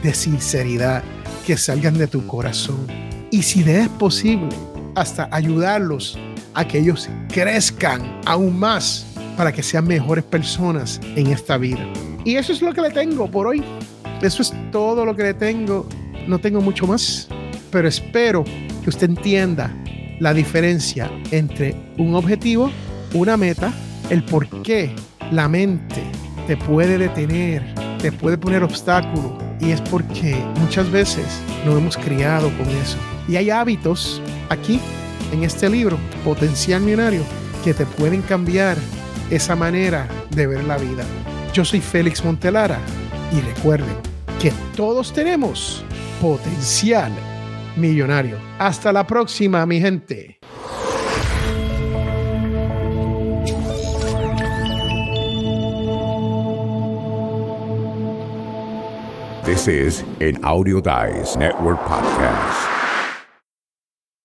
de 0.02 0.14
sinceridad 0.14 1.02
que 1.46 1.58
salgan 1.58 1.98
de 1.98 2.06
tu 2.06 2.26
corazón. 2.26 2.86
Y 3.30 3.42
si 3.42 3.60
es 3.70 3.90
posible, 3.90 4.56
hasta 4.94 5.28
ayudarlos 5.32 6.18
a 6.54 6.66
que 6.66 6.78
ellos 6.78 7.08
crezcan 7.28 8.20
aún 8.26 8.58
más 8.58 9.06
para 9.36 9.52
que 9.52 9.62
sean 9.62 9.86
mejores 9.86 10.24
personas 10.24 11.00
en 11.16 11.28
esta 11.28 11.56
vida. 11.56 11.80
Y 12.24 12.36
eso 12.36 12.52
es 12.52 12.60
lo 12.60 12.74
que 12.74 12.82
le 12.82 12.90
tengo 12.90 13.30
por 13.30 13.46
hoy. 13.46 13.62
Eso 14.20 14.42
es 14.42 14.52
todo 14.70 15.04
lo 15.04 15.16
que 15.16 15.22
le 15.22 15.34
tengo. 15.34 15.88
No 16.26 16.38
tengo 16.38 16.60
mucho 16.60 16.86
más, 16.86 17.28
pero 17.70 17.88
espero 17.88 18.44
que 18.82 18.90
usted 18.90 19.08
entienda 19.08 19.74
la 20.18 20.34
diferencia 20.34 21.10
entre 21.30 21.74
un 21.96 22.14
objetivo, 22.14 22.70
una 23.14 23.36
meta, 23.36 23.72
el 24.10 24.22
por 24.24 24.46
qué 24.62 24.94
la 25.32 25.48
mente 25.48 26.02
te 26.46 26.56
puede 26.56 26.98
detener, 26.98 27.74
te 28.00 28.12
puede 28.12 28.36
poner 28.36 28.62
obstáculos. 28.62 29.32
Y 29.60 29.70
es 29.70 29.80
porque 29.82 30.36
muchas 30.60 30.90
veces 30.90 31.24
nos 31.64 31.78
hemos 31.78 31.96
criado 31.96 32.50
con 32.58 32.68
eso. 32.68 32.98
Y 33.28 33.36
hay 33.36 33.50
hábitos 33.50 34.20
aquí 34.50 34.78
en 35.32 35.44
este 35.44 35.70
libro, 35.70 35.98
Potencial 36.22 36.82
Millonario, 36.82 37.22
que 37.64 37.72
te 37.72 37.86
pueden 37.86 38.20
cambiar 38.20 38.76
esa 39.30 39.56
manera 39.56 40.06
de 40.30 40.46
ver 40.46 40.64
la 40.64 40.76
vida. 40.76 41.04
Yo 41.54 41.64
soy 41.64 41.80
Félix 41.80 42.22
Montelara 42.24 42.78
y 43.32 43.40
recuerden 43.40 43.94
que 44.40 44.52
todos 44.76 45.12
tenemos 45.12 45.84
potencial 46.20 47.12
millonario. 47.76 48.38
Hasta 48.58 48.92
la 48.92 49.06
próxima, 49.06 49.64
mi 49.66 49.80
gente. 49.80 50.38
This 59.44 59.66
is 59.66 60.04
an 60.20 60.38
Audio 60.44 60.80
Dice 60.80 61.36
Network 61.36 61.80
podcast. 61.80 62.79